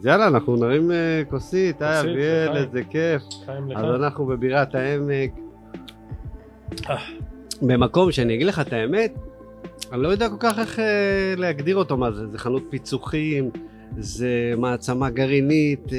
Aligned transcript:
אז 0.00 0.06
יאללה, 0.06 0.26
אנחנו 0.26 0.56
נרים 0.56 0.90
אה, 0.90 1.22
כוסית, 1.30 1.82
היי 1.82 2.00
אביאל. 2.00 2.56
איזה 2.56 2.82
כיף. 2.90 3.22
אז 3.76 3.84
אנחנו 3.94 4.26
בבירת 4.26 4.74
העמק. 4.74 5.30
אה. 6.90 6.96
במקום 7.62 8.12
שאני 8.12 8.34
אגיד 8.34 8.46
לך 8.46 8.60
את 8.60 8.72
האמת, 8.72 9.14
אני 9.92 10.02
לא 10.02 10.08
יודע 10.08 10.28
כל 10.28 10.36
כך 10.40 10.58
איך 10.58 10.78
אה, 10.78 11.34
להגדיר 11.36 11.76
אותו, 11.76 11.96
מה 11.96 12.12
זה, 12.12 12.26
זה 12.26 12.38
חנות 12.38 12.62
פיצוחים, 12.70 13.50
זה 13.96 14.54
מעצמה 14.58 15.10
גרעינית, 15.10 15.92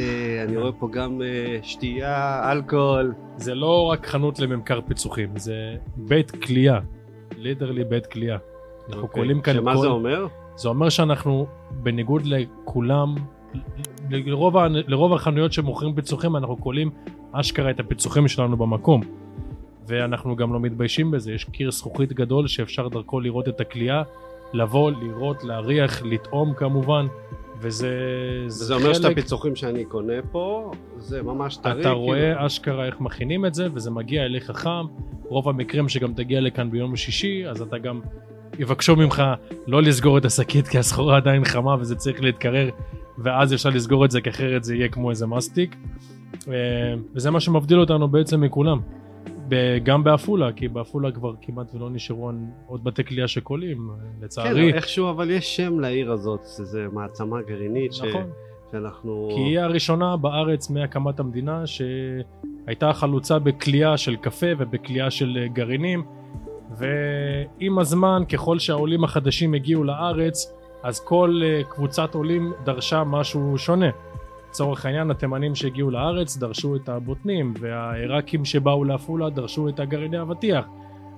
אני 0.47 0.57
רואה 0.57 0.71
פה 0.71 0.89
גם 0.91 1.21
שתייה, 1.61 2.51
אלכוהול. 2.51 3.13
זה 3.37 3.55
לא 3.55 3.85
רק 3.85 4.07
חנות 4.07 4.39
לממכר 4.39 4.81
פיצוחים, 4.87 5.29
זה 5.37 5.75
בית 5.97 6.31
כליאה. 6.31 6.79
ליטרלי 7.37 7.83
בית 7.83 8.05
כליאה. 8.05 8.37
אנחנו 8.87 9.01
אוקיי. 9.01 9.21
כולאים 9.21 9.41
כאן 9.41 9.53
שמה. 9.53 9.77
זה 9.77 9.87
אומר? 9.87 10.27
זה 10.55 10.69
אומר 10.69 10.89
שאנחנו, 10.89 11.47
בניגוד 11.71 12.25
לכולם, 12.25 13.15
לרוב, 14.09 14.55
לרוב 14.87 15.13
החנויות 15.13 15.53
שמוכרים 15.53 15.95
פיצוחים, 15.95 16.35
אנחנו 16.35 16.57
כולאים 16.61 16.89
אשכרה 17.31 17.69
את 17.69 17.79
הפיצוחים 17.79 18.27
שלנו 18.27 18.57
במקום. 18.57 19.01
ואנחנו 19.87 20.35
גם 20.35 20.53
לא 20.53 20.59
מתביישים 20.59 21.11
בזה, 21.11 21.33
יש 21.33 21.43
קיר 21.43 21.71
זכוכית 21.71 22.13
גדול 22.13 22.47
שאפשר 22.47 22.87
דרכו 22.87 23.19
לראות 23.19 23.47
את 23.47 23.61
הכלייה, 23.61 24.03
לבוא, 24.53 24.91
לראות, 24.91 25.43
להריח, 25.43 26.01
לטעום 26.03 26.53
כמובן, 26.53 27.05
וזה... 27.61 27.93
זה 28.47 28.73
אומר 28.75 28.93
שאת 28.93 29.05
הפיצוחים 29.05 29.55
שאני 29.55 29.85
קונה 29.85 30.21
פה, 30.31 30.71
זה 30.97 31.23
ממש 31.23 31.57
טרי. 31.57 31.71
אתה 31.71 31.81
כאילו. 31.81 31.99
רואה 31.99 32.45
אשכרה 32.45 32.85
איך 32.85 33.01
מכינים 33.01 33.45
את 33.45 33.53
זה, 33.53 33.67
וזה 33.73 33.91
מגיע 33.91 34.25
אליך 34.25 34.51
חם. 34.51 34.85
רוב 35.23 35.49
המקרים 35.49 35.89
שגם 35.89 36.13
תגיע 36.13 36.41
לכאן 36.41 36.71
ביום 36.71 36.95
שישי, 36.95 37.47
אז 37.47 37.61
אתה 37.61 37.77
גם 37.77 38.01
יבקשו 38.59 38.95
ממך 38.95 39.23
לא 39.67 39.81
לסגור 39.81 40.17
את 40.17 40.25
השקית 40.25 40.67
כי 40.67 40.77
הסחורה 40.77 41.17
עדיין 41.17 41.45
חמה 41.45 41.75
וזה 41.79 41.95
צריך 41.95 42.21
להתקרר, 42.23 42.69
ואז 43.17 43.53
אפשר 43.53 43.69
לסגור 43.69 44.05
את 44.05 44.11
זה, 44.11 44.21
כי 44.21 44.29
אחרת 44.29 44.63
זה 44.63 44.75
יהיה 44.75 44.87
כמו 44.89 45.09
איזה 45.09 45.27
מסטיק. 45.27 45.75
אה, 46.47 46.53
וזה 47.15 47.31
מה 47.31 47.39
שמבדיל 47.39 47.79
אותנו 47.79 48.07
בעצם 48.07 48.41
מכולם. 48.41 48.79
גם 49.83 50.03
בעפולה, 50.03 50.51
כי 50.51 50.67
בעפולה 50.67 51.11
כבר 51.11 51.33
כמעט 51.41 51.75
ולא 51.75 51.89
נשארו 51.89 52.31
עוד 52.67 52.83
בתי 52.83 53.03
כליאה 53.03 53.27
שקולים, 53.27 53.77
כן, 53.77 54.25
לצערי. 54.25 54.73
איכשהו, 54.73 55.09
אבל 55.09 55.31
יש 55.31 55.55
שם 55.55 55.79
לעיר 55.79 56.11
הזאת, 56.11 56.39
שזה 56.57 56.87
מעצמה 56.93 57.41
גרעינית, 57.41 57.93
ש- 57.93 58.01
נכון. 58.01 58.29
שאנחנו... 58.71 59.29
כי 59.35 59.39
היא 59.41 59.59
הראשונה 59.59 60.17
בארץ 60.17 60.69
מהקמת 60.69 61.19
המדינה 61.19 61.63
שהייתה 61.67 62.93
חלוצה 62.93 63.39
בכלייה 63.39 63.97
של 63.97 64.15
קפה 64.15 64.47
ובכלייה 64.57 65.11
של 65.11 65.37
אה, 65.41 65.47
גרעינים 65.47 66.03
ועם 66.77 67.79
הזמן 67.79 68.23
ככל 68.33 68.59
שהעולים 68.59 69.03
החדשים 69.03 69.53
הגיעו 69.53 69.83
לארץ 69.83 70.53
אז 70.83 70.99
כל 70.99 71.41
אה, 71.43 71.61
קבוצת 71.69 72.15
עולים 72.15 72.53
דרשה 72.63 73.03
משהו 73.03 73.57
שונה. 73.57 73.89
לצורך 74.49 74.85
העניין 74.85 75.11
התימנים 75.11 75.55
שהגיעו 75.55 75.91
לארץ 75.91 76.37
דרשו 76.37 76.75
את 76.75 76.89
הבוטנים 76.89 77.53
והעיראקים 77.59 78.45
שבאו 78.45 78.83
לעפולה 78.83 79.29
דרשו 79.29 79.69
את 79.69 79.79
הגרעיני 79.79 80.21
אבטיח 80.21 80.65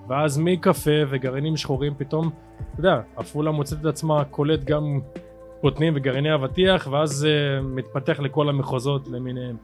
ואז 0.07 0.37
מקפה 0.37 0.91
וגרעינים 1.09 1.57
שחורים 1.57 1.93
פתאום, 1.97 2.29
אתה 2.57 2.79
יודע, 2.79 3.01
עפולה 3.15 3.51
מוצאת 3.51 3.79
את 3.81 3.85
עצמה 3.85 4.23
קולט 4.23 4.63
גם 4.63 4.99
בוטנים 5.61 5.93
וגרעיני 5.95 6.33
אבטיח 6.33 6.87
ואז 6.91 7.27
uh, 7.27 7.63
מתפתח 7.63 8.19
לכל 8.19 8.49
המחוזות 8.49 9.07
למיניהם. 9.07 9.55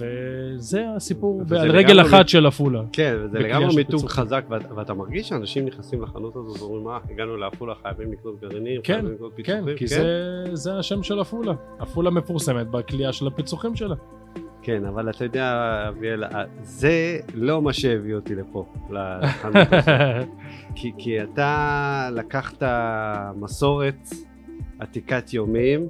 וזה 0.00 0.84
הסיפור 0.96 1.42
על 1.60 1.70
רגל 1.70 2.00
אחת 2.00 2.28
של 2.28 2.46
עפולה. 2.46 2.82
כן, 2.92 3.16
בכלייה 3.32 3.58
לגמרי 3.58 3.76
מיתוג. 3.76 4.06
חזק, 4.08 4.44
ואת- 4.48 4.70
ואתה 4.76 4.94
מרגיש 4.94 5.28
שאנשים 5.28 5.64
נכנסים 5.66 6.02
לחנות 6.02 6.36
הזאת 6.36 6.60
ואומרים, 6.60 6.84
מה, 6.84 6.98
הגענו 7.10 7.36
לעפולה, 7.36 7.74
חייבים 7.82 8.12
לקנות 8.12 8.40
גרעינים, 8.40 8.80
כן, 8.84 8.92
חייבים 8.94 9.12
לקנות 9.14 9.32
כן, 9.36 9.42
פיצוחים, 9.64 9.76
כי 9.76 9.86
זה, 9.86 10.04
זה 10.52 10.78
השם 10.78 11.02
של 11.02 11.20
עפולה. 11.20 11.52
עפולה 11.78 12.10
מפורסמת 12.10 12.66
בכלייה 12.66 13.12
של 13.12 13.26
הפיצוחים 13.26 13.76
שלה. 13.76 13.94
כן, 14.62 14.84
אבל 14.84 15.10
אתה 15.10 15.24
יודע, 15.24 15.52
אביאל, 15.88 16.24
זה 16.62 16.92
לא 17.34 17.62
מה 17.62 17.72
שהביא 17.72 18.14
אותי 18.14 18.34
לפה, 18.34 18.66
לחנות 18.90 19.66
הזאת. 19.72 20.28
כי, 20.76 20.92
כי 20.98 21.22
אתה 21.22 22.08
לקחת 22.12 22.62
מסורת 23.36 24.08
עתיקת 24.78 25.32
יומין 25.34 25.88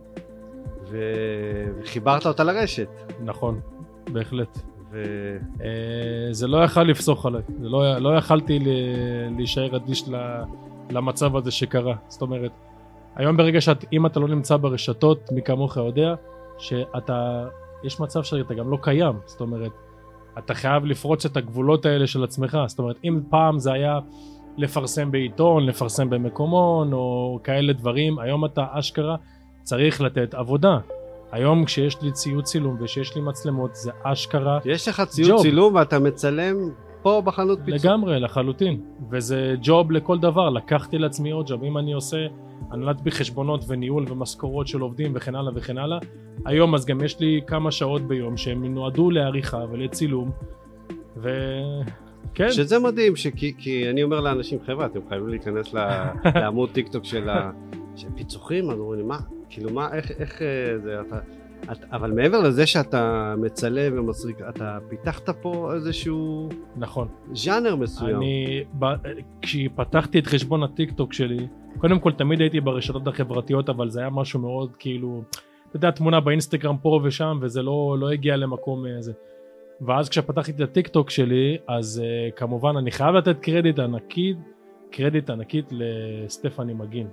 ו- 0.91 0.99
וחיברת 1.81 2.27
אותה 2.27 2.45
לרשת. 2.45 2.89
נכון, 3.25 3.61
בהחלט. 4.11 4.59
ו... 4.93 5.03
אה, 5.63 6.33
זה 6.33 6.47
לא 6.47 6.65
יכל 6.65 6.83
לפסוח 6.83 7.27
עליי, 7.27 7.43
זה 7.61 7.69
לא, 7.69 7.99
לא 7.99 8.17
יכלתי 8.17 8.59
להישאר 9.37 9.77
אדיש 9.77 10.05
למצב 10.91 11.37
הזה 11.37 11.51
שקרה. 11.51 11.95
זאת 12.09 12.23
אומרת, 12.23 12.51
היום 13.17 13.37
ברגע 13.37 13.61
שאת, 13.61 13.85
אם 13.93 14.07
אתה 14.07 14.21
לא 14.21 14.29
נמצא 14.29 14.57
ברשתות, 14.57 15.33
מי 15.33 15.43
כמוך 15.43 15.77
יודע, 15.77 16.15
שאתה, 16.59 17.47
יש 17.85 18.01
מצב 18.01 18.23
שאתה 18.23 18.55
גם 18.55 18.71
לא 18.71 18.79
קיים. 18.83 19.15
זאת 19.27 19.41
אומרת, 19.41 19.73
אתה 20.39 20.55
חייב 20.55 20.85
לפרוץ 20.85 21.27
את 21.27 21.37
הגבולות 21.37 21.87
האלה 21.87 22.07
של 22.07 22.25
עצמך. 22.25 22.59
זאת 22.67 22.79
אומרת, 22.79 22.97
אם 23.05 23.21
פעם 23.31 23.59
זה 23.59 23.73
היה 23.73 23.99
לפרסם 24.57 25.11
בעיתון, 25.11 25.67
לפרסם 25.67 26.11
במקומון, 26.11 26.93
או 26.93 27.39
כאלה 27.45 27.73
דברים, 27.73 28.19
היום 28.19 28.45
אתה 28.45 28.67
אשכרה 28.71 29.17
צריך 29.63 30.01
לתת 30.01 30.35
עבודה. 30.35 30.79
היום 31.33 31.65
כשיש 31.65 32.03
לי 32.03 32.13
ציוד 32.13 32.45
צילום 32.45 32.77
ושיש 32.81 33.15
לי 33.15 33.21
מצלמות, 33.21 33.75
זה 33.75 33.91
אשכרה 34.03 34.59
יש 34.65 34.89
לך 34.89 35.01
ציוד 35.01 35.31
ג'וב. 35.31 35.43
צילום 35.43 35.75
ואתה 35.75 35.99
מצלם 35.99 36.57
פה 37.03 37.23
בחנות 37.25 37.59
פיצוח. 37.65 37.85
לגמרי, 37.85 38.21
לחלוטין. 38.21 38.81
וזה 39.11 39.55
ג'וב 39.63 39.93
לכל 39.93 40.19
דבר, 40.19 40.51
לקחתי 40.51 40.99
לעצמי 40.99 41.31
עוד 41.31 41.47
ג'וב. 41.49 41.65
אם 41.65 41.79
אני 41.79 41.93
עושה 41.93 42.17
הנהלת 42.71 43.01
בחשבונות 43.01 43.65
וניהול 43.69 44.05
ומשכורות 44.09 44.69
של 44.69 44.81
עובדים 44.81 45.13
וכן 45.15 45.35
הלאה 45.35 45.53
וכן 45.55 45.79
הלאה, 45.79 45.99
היום 46.45 46.75
אז 46.75 46.87
גם 46.87 47.05
יש 47.05 47.21
לי 47.21 47.41
כמה 47.47 47.71
שעות 47.71 48.03
ביום 48.03 48.37
שהם 48.37 48.75
נועדו 48.75 49.11
לעריכה 49.11 49.65
ולצילום, 49.71 50.31
וכן, 51.17 52.51
שזה 52.51 52.79
מדהים, 52.79 53.17
שכי, 53.17 53.53
כי 53.59 53.91
אני 53.91 54.03
אומר 54.03 54.21
לאנשים, 54.21 54.59
חבר'ה, 54.67 54.87
אתם 54.87 55.01
חייבים 55.09 55.29
להיכנס 55.29 55.75
לעמוד 56.41 56.71
טיק 56.71 56.89
טוק 56.89 57.05
של, 57.05 57.29
ה, 57.29 57.51
של 57.97 58.09
פיצוחים, 58.17 58.71
אז 58.71 58.79
אומרים 58.79 59.01
לי, 59.01 59.07
מה, 59.07 59.19
כאילו, 59.51 59.71
מה, 59.71 59.95
איך, 59.95 60.11
איך 60.11 60.43
אה, 60.43 60.79
זה, 60.79 61.01
אתה, 61.01 61.19
את, 61.73 61.85
אבל 61.93 62.13
מעבר 62.13 62.41
לזה 62.41 62.67
שאתה 62.67 63.35
מצלם 63.39 63.99
ומסריט, 63.99 64.37
אתה 64.49 64.79
פיתחת 64.89 65.31
פה 65.31 65.75
איזשהו 65.75 66.49
נכון. 66.77 67.09
ז'אנר 67.33 67.77
מסוים. 67.77 68.17
אני, 68.17 68.65
ב, 68.79 68.87
כשפתחתי 69.43 70.19
את 70.19 70.27
חשבון 70.27 70.63
הטיק 70.63 70.93
טוק 70.93 71.13
שלי, 71.13 71.47
קודם 71.79 72.01
כל 72.01 72.13
תמיד 72.13 72.41
הייתי 72.41 72.61
ברשתות 72.61 73.07
החברתיות, 73.07 73.69
אבל 73.69 73.91
זה 73.91 74.01
היה 74.01 74.11
משהו 74.11 74.41
מאוד 74.41 74.71
כאילו, 74.79 75.23
אתה 75.69 75.77
יודע, 75.77 75.91
תמונה 75.91 76.21
באינסטגרם 76.21 76.77
פה 76.83 77.01
ושם, 77.05 77.39
וזה 77.43 77.63
לא, 77.63 77.97
לא 78.01 78.11
הגיע 78.11 78.37
למקום 78.37 78.87
איזה. 78.87 79.13
ואז 79.81 80.09
כשפתחתי 80.09 80.53
את 80.53 80.61
הטיק 80.61 80.89
טוק 80.89 81.11
שלי, 81.11 81.59
אז 81.69 82.03
uh, 82.03 82.33
כמובן 82.37 82.77
אני 82.77 82.91
חייב 82.91 83.15
לתת 83.15 83.39
קרדיט 83.41 83.79
ענקית, 83.79 84.37
קרדיט 84.91 85.31
ענקית 85.31 85.65
לסטפני 85.71 86.75
מגין. 86.75 87.07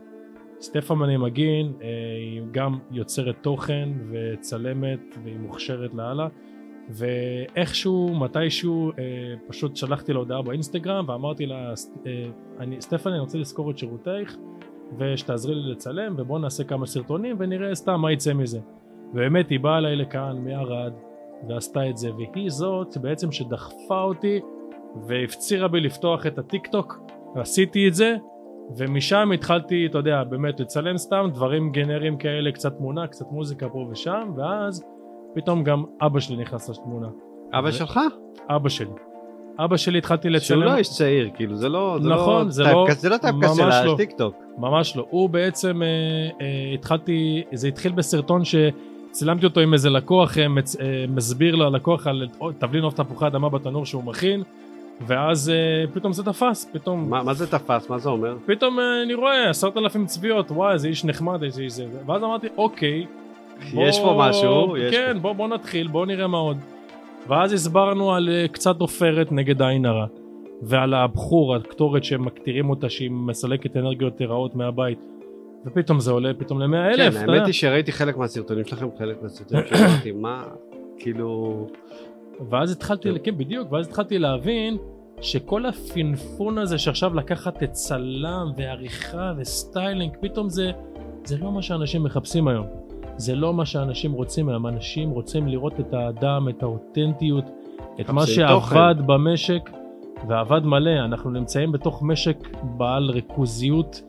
סטפני 0.61 1.17
מגין 1.17 1.73
uh, 1.79 1.83
היא 2.19 2.41
גם 2.51 2.79
יוצרת 2.91 3.35
תוכן 3.41 3.89
וצלמת 4.11 5.17
והיא 5.23 5.37
מוכשרת 5.39 5.93
לאללה. 5.93 6.27
ואיכשהו, 6.89 8.15
מתישהו, 8.15 8.91
אה, 8.91 8.93
פשוט 9.47 9.75
שלחתי 9.75 10.13
לה 10.13 10.19
הודעה 10.19 10.41
באינסטגרם 10.41 11.05
ואמרתי 11.09 11.45
לה, 11.45 11.75
"ס- 11.75 11.93
אה, 12.05 12.25
אני, 12.59 12.81
סטפני, 12.81 13.11
אני 13.13 13.19
רוצה 13.19 13.37
לשכור 13.37 13.71
את 13.71 13.77
שירותייך 13.77 14.37
ושתעזרי 14.97 15.55
לי 15.55 15.71
לצלם 15.71 16.15
ובואו 16.17 16.39
נעשה 16.39 16.63
כמה 16.63 16.85
סרטונים 16.85 17.35
ונראה 17.39 17.75
סתם 17.75 18.01
מה 18.01 18.11
יצא 18.11 18.33
מזה. 18.33 18.59
ובאמת 19.13 19.49
היא 19.49 19.59
באה 19.59 19.77
אליי 19.77 19.95
לכאן 19.95 20.37
מערד 20.43 20.93
ועשתה 21.49 21.89
את 21.89 21.97
זה 21.97 22.09
והיא 22.13 22.49
זאת 22.49 22.97
בעצם 22.97 23.31
שדחפה 23.31 24.01
אותי 24.03 24.39
והפצירה 25.07 25.67
בי 25.67 25.79
לפתוח 25.79 26.27
את 26.27 26.37
הטיק 26.37 26.67
טוק 26.67 26.99
ועשיתי 27.35 27.87
את 27.87 27.93
זה 27.93 28.15
ומשם 28.77 29.31
התחלתי 29.33 29.85
אתה 29.85 29.97
יודע 29.97 30.23
באמת 30.23 30.59
לצלם 30.59 30.97
סתם 30.97 31.29
דברים 31.33 31.71
גנריים 31.71 32.17
כאלה 32.17 32.51
קצת 32.51 32.77
תמונה 32.77 33.07
קצת 33.07 33.25
מוזיקה 33.31 33.69
פה 33.69 33.87
ושם 33.91 34.31
ואז 34.37 34.83
פתאום 35.35 35.63
גם 35.63 35.83
אבא 36.01 36.19
שלי 36.19 36.37
נכנס 36.37 36.69
לתמונה 36.69 37.07
אבא 37.53 37.71
שלך? 37.71 37.99
אבא 38.49 38.69
שלי 38.69 38.89
אבא 39.59 39.77
שלי 39.77 39.97
התחלתי 39.97 40.27
שהוא 40.27 40.35
לצלם 40.35 40.61
לא 40.61 40.75
איש 40.75 40.89
צעיר, 40.89 41.29
כאילו, 41.35 41.55
זה 41.55 41.69
לא... 41.69 41.97
זה 42.01 42.09
נכון, 42.09 42.45
לא 42.45 42.51
זה 42.51 42.63
לא- 42.63 42.87
זה 42.97 43.09
לא 43.09 43.17
typecast 43.17 43.59
ממש 43.59 43.75
של 43.75 43.85
לא. 43.85 43.93
הטיק 43.93 44.11
טוק. 44.11 44.35
ממש 44.57 44.97
לא 44.97 45.05
הוא 45.09 45.29
בעצם 45.29 45.81
אה, 45.83 45.87
אה, 46.41 46.73
התחלתי 46.73 47.43
זה 47.53 47.67
התחיל 47.67 47.91
בסרטון 47.91 48.41
שצילמתי 48.45 49.45
אותו 49.45 49.59
עם 49.59 49.73
איזה 49.73 49.89
לקוח 49.89 50.37
אה, 50.37 50.47
מצ, 50.47 50.75
אה, 50.75 51.05
מסביר 51.09 51.55
ללקוח 51.55 52.07
על 52.07 52.27
תבלין 52.57 52.83
עוף 52.83 52.93
תפוחי 52.93 53.27
אדמה 53.27 53.49
בתנור 53.49 53.85
שהוא 53.85 54.03
מכין 54.03 54.43
ואז 55.01 55.49
אה, 55.49 55.87
פתאום 55.93 56.13
זה 56.13 56.23
תפס 56.23 56.69
פתאום 56.73 57.09
מה 57.09 57.23
מה 57.23 57.33
זה 57.33 57.47
תפס? 57.47 57.89
מה 57.89 57.97
זה 57.97 58.09
אומר? 58.09 58.37
פתאום 58.45 58.79
אה, 58.79 59.03
אני 59.03 59.13
רואה 59.13 59.49
עשרת 59.49 59.77
אלפים 59.77 60.05
צפיות 60.05 60.51
וואי 60.51 60.73
איזה 60.73 60.87
איש 60.87 61.05
נחמד 61.05 61.43
איזה 61.43 61.61
איש 61.61 61.73
זה 61.73 61.85
ואז 62.05 62.23
אמרתי 62.23 62.47
אוקיי 62.57 63.05
יש 63.73 63.99
פה 63.99 64.15
משהו, 64.19 64.77
יש 64.77 64.95
כן, 64.95 65.13
פה. 65.13 65.19
בוא, 65.19 65.33
בוא 65.33 65.47
נתחיל, 65.47 65.87
בוא 65.87 66.05
נראה 66.05 66.27
מה 66.27 66.37
עוד. 66.37 66.57
ואז 67.27 67.53
הסברנו 67.53 68.13
על 68.13 68.29
אה, 68.29 68.47
קצת 68.47 68.81
עופרת 68.81 69.31
נגד 69.31 69.61
עין 69.61 69.85
הרע, 69.85 70.05
ועל 70.61 70.93
הבחור, 70.93 71.55
הקטורת 71.55 72.03
שמקטירים 72.03 72.69
אותה 72.69 72.89
שהיא 72.89 73.11
מסלקת 73.11 73.77
אנרגיות 73.77 74.21
רעות 74.21 74.55
מהבית. 74.55 74.99
ופתאום 75.65 75.99
זה 75.99 76.11
עולה 76.11 76.33
פתאום 76.37 76.59
למאה 76.59 76.87
אלף, 76.87 76.97
כן, 76.97 77.07
אתה 77.07 77.19
יודע. 77.19 77.33
האמת 77.33 77.45
היא 77.45 77.53
שראיתי 77.53 77.91
חלק 77.91 78.17
מהסרטונים 78.17 78.65
שלכם, 78.65 78.87
חלק 78.97 79.21
מהסרטונים 79.21 79.65
שאמרתי, 79.67 80.11
מה, 80.11 80.43
כאילו, 80.99 81.67
ואז 82.49 82.71
התחלתי, 82.71 83.09
כן 83.23 83.37
בדיוק, 83.37 83.71
ואז 83.71 83.87
התחלתי 83.87 84.19
להבין 84.19 84.77
שכל 85.21 85.65
הפינפון 85.65 86.57
הזה 86.57 86.77
שעכשיו 86.77 87.13
לקחת 87.13 87.63
את 87.63 87.71
צלם 87.71 88.51
ועריכה 88.57 89.33
ו 89.37 89.46
styling, 89.46 90.13
פתאום 90.21 90.49
זה, 90.49 90.71
זה 91.23 91.37
לא 91.37 91.51
מה 91.51 91.61
שאנשים 91.61 92.03
מחפשים 92.03 92.47
היום. 92.47 92.65
זה 93.17 93.35
לא 93.35 93.53
מה 93.53 93.65
שאנשים 93.65 94.11
רוצים 94.11 94.49
היום, 94.49 94.67
אנשים 94.67 95.09
רוצים 95.09 95.47
לראות 95.47 95.79
את 95.79 95.93
האדם, 95.93 96.49
את 96.49 96.63
האותנטיות, 96.63 97.45
את 98.01 98.09
מה 98.09 98.25
שעבד 98.25 98.95
במשק 99.05 99.69
ועבד 100.27 100.65
מלא. 100.65 101.05
אנחנו 101.05 101.29
נמצאים 101.29 101.71
בתוך 101.71 102.03
משק 102.03 102.37
בעל 102.63 103.09
ריכוזיות 103.09 104.01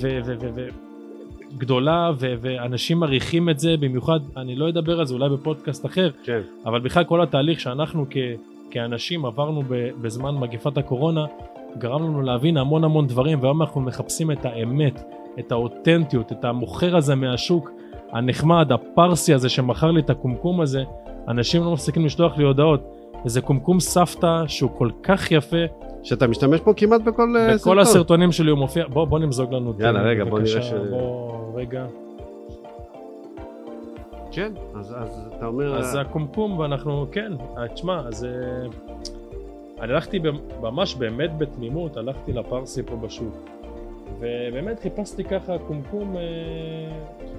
ו- 0.00 0.18
ו- 0.24 0.34
ו- 0.40 0.50
ו- 0.54 0.85
גדולה 1.58 2.10
ו- 2.18 2.34
ואנשים 2.40 3.00
מעריכים 3.00 3.48
את 3.48 3.58
זה 3.58 3.76
במיוחד, 3.76 4.20
אני 4.36 4.54
לא 4.54 4.68
אדבר 4.68 5.00
על 5.00 5.06
זה 5.06 5.14
אולי 5.14 5.28
בפודקאסט 5.28 5.86
אחר, 5.86 6.10
כן, 6.24 6.40
אבל 6.64 6.80
בכלל 6.80 7.04
כל 7.04 7.22
התהליך 7.22 7.60
שאנחנו 7.60 8.06
כ, 8.10 8.16
כאנשים 8.70 9.24
עברנו 9.24 9.62
ב, 9.68 9.88
בזמן 10.02 10.34
מגפת 10.34 10.78
הקורונה 10.78 11.24
גרם 11.78 12.02
לנו 12.02 12.22
להבין 12.22 12.56
המון 12.56 12.84
המון 12.84 13.06
דברים 13.06 13.42
והיום 13.42 13.62
אנחנו 13.62 13.80
מחפשים 13.80 14.30
את 14.30 14.44
האמת, 14.44 15.02
את 15.38 15.52
האותנטיות, 15.52 16.32
את 16.32 16.44
המוכר 16.44 16.96
הזה 16.96 17.14
מהשוק 17.14 17.70
הנחמד, 18.12 18.72
הפרסי 18.72 19.34
הזה 19.34 19.48
שמכר 19.48 19.90
לי 19.90 20.00
את 20.00 20.10
הקומקום 20.10 20.60
הזה, 20.60 20.84
אנשים 21.28 21.64
לא 21.64 21.72
מפסיקים 21.72 22.06
לשלוח 22.06 22.38
לי 22.38 22.44
הודעות. 22.44 22.80
איזה 23.24 23.40
קומקום 23.40 23.80
סבתא 23.80 24.42
שהוא 24.46 24.70
כל 24.78 24.90
כך 25.02 25.32
יפה, 25.32 25.56
שאתה 26.06 26.26
משתמש 26.26 26.60
פה 26.60 26.72
כמעט 26.76 27.00
בכל 27.00 27.36
אה, 27.36 27.46
בכל 27.48 27.58
סרטון. 27.58 27.78
הסרטונים 27.78 28.32
שלי 28.32 28.50
הוא 28.50 28.58
מופיע, 28.58 28.84
בוא, 28.88 29.04
בוא 29.04 29.18
נמזוג 29.18 29.52
לנו 29.54 29.70
את 29.70 29.80
יאללה, 29.80 30.00
זה, 30.02 30.06
רגע, 30.08 30.24
בוא. 30.24 30.38
נראה 30.38 30.62
ש- 30.62 30.72
בוא, 30.90 31.32
רגע. 31.60 31.86
כן, 34.32 34.52
אז 34.74 34.94
אז 34.98 35.28
אתה 35.36 35.46
אומר, 35.46 35.78
אז 35.78 35.86
זה 35.92 36.00
הקומקום 36.00 36.58
ואנחנו 36.58 37.06
כן 37.12 37.32
אה, 37.58 37.68
תשמע 37.68 38.00
אז 38.08 38.24
אה, 38.24 38.30
אני 39.80 39.92
הלכתי 39.92 40.18
ממש 40.62 40.94
באמת 40.94 41.38
בתמימות 41.38 41.96
הלכתי 41.96 42.32
לפרסי 42.32 42.82
פה 42.82 42.96
בשוק 42.96 43.36
ובאמת 44.20 44.80
חיפשתי 44.80 45.24
ככה 45.24 45.58
קומקום 45.58 46.16
אה, 46.16 46.22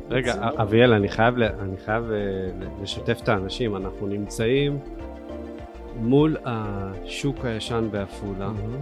רגע. 0.10 0.34
אביאל, 0.62 0.94
אני 0.94 1.10
חייב, 1.10 1.36
אני 1.40 1.78
חייב 1.78 2.12
אה, 2.12 2.18
לשתף 2.82 3.20
את 3.24 3.30
האנשים, 3.30 3.76
אנחנו 3.76 4.08
נמצאים 4.08 4.80
מול 6.00 6.38
השוק 6.46 7.46
הישן 7.46 7.88
בעפולה, 7.92 8.50
מהמם. 8.52 8.82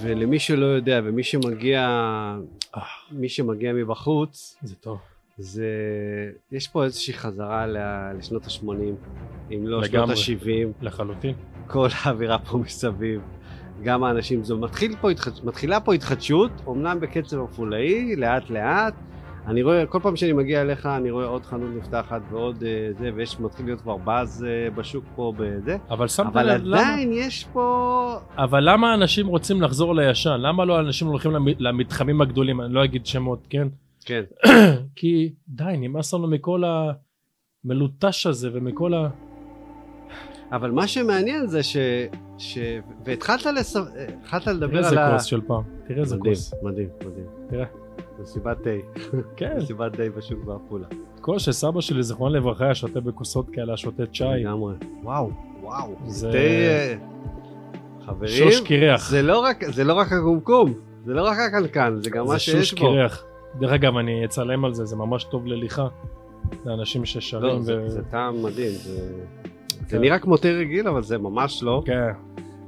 ולמי 0.00 0.38
שלא 0.38 0.66
יודע, 0.66 1.00
ומי 1.04 1.22
שמגיע, 1.22 1.88
מי 3.12 3.28
שמגיע 3.28 3.72
מבחוץ, 3.72 4.56
זה 4.62 4.74
טוב 4.74 4.98
זה, 5.38 5.66
יש 6.52 6.68
פה 6.68 6.84
איזושהי 6.84 7.14
חזרה 7.14 7.66
ל- 7.66 7.76
לשנות 8.18 8.44
ה-80, 8.44 8.70
אם 9.54 9.66
לא 9.66 9.84
שנות 9.84 9.94
לגמרי. 9.94 10.14
ה-70, 10.14 10.84
לחלוטין 10.84 11.34
כל 11.66 11.88
האווירה 12.04 12.38
פה 12.38 12.58
מסביב. 12.58 13.20
גם 13.82 14.04
האנשים, 14.04 14.44
זו 14.44 14.58
מתחיל 14.58 14.96
פה, 15.00 15.08
מתחילה 15.44 15.80
פה 15.80 15.94
התחדשות, 15.94 16.50
אמנם 16.68 17.00
בקצב 17.00 17.40
עפולאי, 17.44 18.16
לאט 18.16 18.50
לאט. 18.50 18.94
אני 19.46 19.62
רואה, 19.62 19.86
כל 19.86 19.98
פעם 20.02 20.16
שאני 20.16 20.32
מגיע 20.32 20.62
אליך, 20.62 20.86
אני 20.86 21.10
רואה 21.10 21.26
עוד 21.26 21.46
חנות 21.46 21.70
נפתחת 21.76 22.20
ועוד 22.30 22.64
אה, 22.66 22.88
זה, 22.98 23.10
ויש, 23.14 23.40
מתחיל 23.40 23.66
להיות 23.66 23.80
כבר 23.80 23.96
באז 23.96 24.46
אה, 24.48 24.70
בשוק 24.70 25.04
פה 25.14 25.32
בזה. 25.36 25.76
אבל 25.90 26.08
שמת 26.08 26.26
אבל 26.26 26.54
לב 26.54 26.60
למה 26.64 26.80
עדיין 26.80 27.12
יש 27.12 27.44
פה... 27.52 28.16
אבל 28.36 28.70
למה 28.70 28.94
אנשים 28.94 29.26
רוצים 29.26 29.62
לחזור 29.62 29.94
לישן 29.94 30.40
למה 30.40 30.64
לא 30.64 30.80
אנשים 30.80 31.08
הולכים 31.08 31.30
למ- 31.30 31.58
למתחמים 31.58 32.20
הגדולים 32.20 32.60
אני 32.60 32.72
לא 32.74 32.84
אגיד 32.84 33.06
שמות 33.06 33.46
כן 33.50 33.68
כן, 34.04 34.22
כי 34.96 35.32
די 35.48 35.74
נמאס 35.78 36.14
לנו 36.14 36.28
מכל 36.28 36.62
המלוטש 37.64 38.26
הזה 38.26 38.50
ומכל 38.52 38.94
ה... 38.94 39.08
אבל 40.52 40.70
מה 40.70 40.86
שמעניין 40.86 41.46
זה 41.46 41.62
ש... 41.62 41.76
ש... 42.38 42.58
והתחלת 43.04 43.46
לס... 43.46 43.76
התחלת 44.18 44.46
לדבר 44.46 44.68
תראה 44.68 44.78
על 44.78 44.84
איזה 44.84 45.04
ה... 45.04 45.12
כוס 45.12 45.24
של 45.24 45.40
פעם 45.40 45.62
תראה 45.88 46.00
איזה 46.00 46.16
כוס 46.20 46.54
מדהים, 46.62 46.88
מדהים. 47.06 47.26
תראה. 47.50 47.87
מסיבת 48.22 48.56
תה, 48.62 48.70
כן 49.36 49.56
מסיבת 49.58 49.92
תה 49.96 50.02
בשוק 50.16 50.44
בעפולה. 50.44 50.86
כוס 51.20 51.42
שסבא 51.42 51.80
שלי 51.80 52.02
זיכרון 52.02 52.32
לברכה 52.32 52.64
היה 52.64 52.74
שותה 52.74 53.00
בכוסות 53.00 53.50
כאלה 53.50 53.76
שותה 53.76 54.02
צ'אי 54.06 54.40
לגמרי. 54.40 54.74
וואו, 55.02 55.30
וואו. 55.62 55.94
זה- 56.06 56.12
זה... 56.20 56.30
תה... 56.32 56.38
אה, 56.38 56.94
חברים, 58.06 58.28
שוש 58.30 58.60
קירח 58.60 59.10
זה 59.10 59.22
לא 59.22 59.38
רק, 59.40 59.64
זה 59.72 59.84
לא 59.84 59.94
רק 59.94 60.12
הקומקום, 60.12 60.72
זה 61.04 61.14
לא 61.14 61.22
רק 61.22 61.36
הקנקן, 61.38 61.94
זה 62.02 62.10
גם 62.10 62.24
מה 62.26 62.32
זה 62.32 62.38
שיש 62.38 62.70
שוש 62.70 62.80
בו. 62.80 62.86
קירח 62.90 63.24
דרך 63.60 63.72
אגב 63.72 63.96
אני 63.96 64.24
אצלם 64.24 64.64
על 64.64 64.74
זה 64.74 64.84
זה 64.84 64.96
ממש 64.96 65.24
טוב 65.24 65.46
לליכה 65.46 65.86
לאנשים 66.64 67.04
ששרים 67.04 67.42
לא, 67.56 67.60
זה, 67.62 67.76
ו... 67.84 67.88
זה 67.90 68.02
טעם 68.02 68.42
מדהים, 68.42 68.70
זה, 68.70 68.96
זה 69.00 69.12
כן. 69.88 70.00
נראה 70.00 70.18
כמו 70.18 70.36
תה 70.36 70.48
רגיל, 70.48 70.88
אבל 70.88 71.02
זה 71.02 71.18
ממש 71.18 71.62
לא. 71.62 71.82
כן 71.86 72.02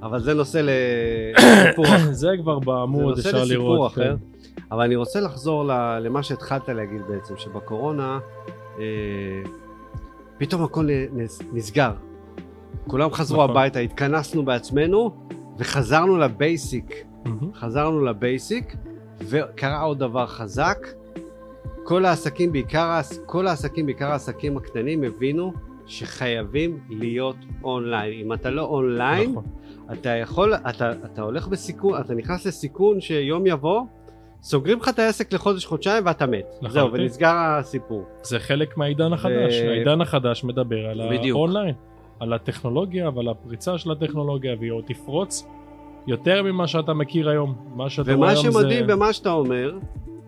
אבל 0.03 0.21
זה 0.21 0.35
נושא 0.35 0.61
לסיפור 0.65 1.85
אחר. 1.97 2.13
זה 2.13 2.29
כבר 2.43 2.59
זה 2.61 2.65
בעמוד 2.67 3.17
נושא 3.17 3.29
אפשר 3.29 3.43
לסיפור 3.43 3.75
לראות 3.75 3.93
אחר. 3.93 4.03
כן. 4.17 4.30
אבל 4.73 4.85
אני 4.85 4.97
רוצה 4.97 5.21
לחזור 5.21 5.65
למה 6.01 6.23
שהתחלת 6.23 6.69
להגיד 6.69 7.03
בעצם, 7.09 7.35
שבקורונה 7.37 8.19
אה, 8.79 8.83
פתאום 10.39 10.65
הכל 10.65 10.89
נס- 11.13 11.43
נסגר. 11.53 11.93
כולם 12.87 13.11
חזרו 13.13 13.37
נכון. 13.43 13.51
הביתה, 13.51 13.79
התכנסנו 13.79 14.45
בעצמנו 14.45 15.27
וחזרנו 15.59 16.19
לבייסיק. 16.19 17.05
מהמם. 17.25 17.55
חזרנו 17.55 18.05
לבייסיק, 18.05 18.77
וקרה 19.19 19.81
עוד 19.83 19.99
דבר 19.99 20.27
חזק. 20.27 20.79
כל 21.85 22.05
העסקים, 22.05 22.53
בעיקר, 22.53 23.01
כל 23.27 23.47
העסקים, 23.47 23.87
בעיקר 23.87 24.07
העסקים 24.11 24.57
הקטנים, 24.57 25.03
הבינו 25.05 25.53
שחייבים 25.87 26.79
להיות 26.91 27.37
אונליין. 27.65 28.21
אם 28.27 28.33
אתה 28.33 28.51
לא 28.51 28.63
אונליין, 28.63 29.31
נכון. 29.31 29.45
אתה 29.93 30.09
יכול, 30.09 30.55
אתה, 30.55 30.93
אתה 30.93 31.23
הולך 31.23 31.49
בסיכון, 31.49 32.01
אתה 32.01 32.15
נכנס 32.15 32.47
לסיכון 32.47 33.01
שיום 33.01 33.47
יבוא, 33.47 33.83
סוגרים 34.43 34.79
לך 34.79 34.89
את 34.89 34.99
העסק 34.99 35.33
לחודש, 35.33 35.67
חודשיים 35.67 36.07
ואתה 36.07 36.27
מת. 36.27 36.45
זהו, 36.53 36.61
לחלוטין. 36.63 37.01
ונסגר 37.01 37.35
הסיפור. 37.35 38.05
זה 38.23 38.39
חלק 38.39 38.77
מהעידן 38.77 39.13
החדש, 39.13 39.55
העידן 39.55 40.01
החדש 40.01 40.45
מדבר 40.45 40.87
על 40.87 41.01
בדיוק. 41.11 41.37
האונליין, 41.37 41.75
על 42.21 42.33
הטכנולוגיה 42.33 43.11
ועל 43.15 43.29
הפריצה 43.29 43.79
של 43.79 43.91
הטכנולוגיה 43.91 44.55
והיא 44.61 44.73
עוד 44.73 44.85
תפרוץ 44.87 45.47
יותר 46.07 46.43
ממה 46.43 46.67
שאתה 46.67 46.95
מכיר 46.95 47.29
היום, 47.29 47.55
מה 47.75 47.91
שאתה 47.91 48.15
רואה 48.15 48.17
ומה 48.17 48.31
היום 48.31 48.53
שמדהים 48.53 48.87
זה... 48.87 48.93
במה 48.95 49.13
שאתה 49.13 49.31
אומר, 49.31 49.79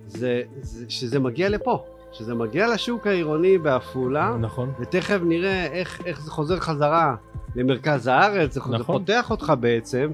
זה, 0.07 0.43
זה 0.61 0.85
שזה 0.89 1.21
מגיע 1.21 1.49
לפה. 1.49 1.85
שזה 2.13 2.35
מגיע 2.35 2.75
לשוק 2.75 3.07
העירוני 3.07 3.59
בעפולה, 3.59 4.37
נכון, 4.41 4.73
ותכף 4.81 5.19
נראה 5.25 5.67
איך, 5.67 6.03
איך 6.07 6.21
זה 6.21 6.31
חוזר 6.31 6.61
חזרה 6.61 7.15
למרכז 7.57 8.07
הארץ, 8.07 8.55
זה, 8.55 8.61
נכון. 8.61 8.73
זה 8.73 8.79
נכון. 8.79 8.99
פותח 8.99 9.31
אותך 9.31 9.53
בעצם, 9.61 10.11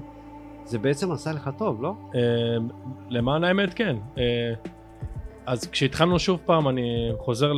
זה 0.69 0.79
בעצם 0.79 1.11
עשה 1.11 1.31
לך 1.31 1.49
טוב, 1.57 1.81
לא? 1.81 1.93
אה, 2.15 2.21
למען 3.09 3.43
האמת 3.43 3.73
כן. 3.73 3.95
אה, 4.17 4.53
אז 5.45 5.67
כשהתחלנו 5.67 6.19
שוב 6.19 6.39
פעם, 6.45 6.67
אני 6.67 7.11
חוזר 7.17 7.53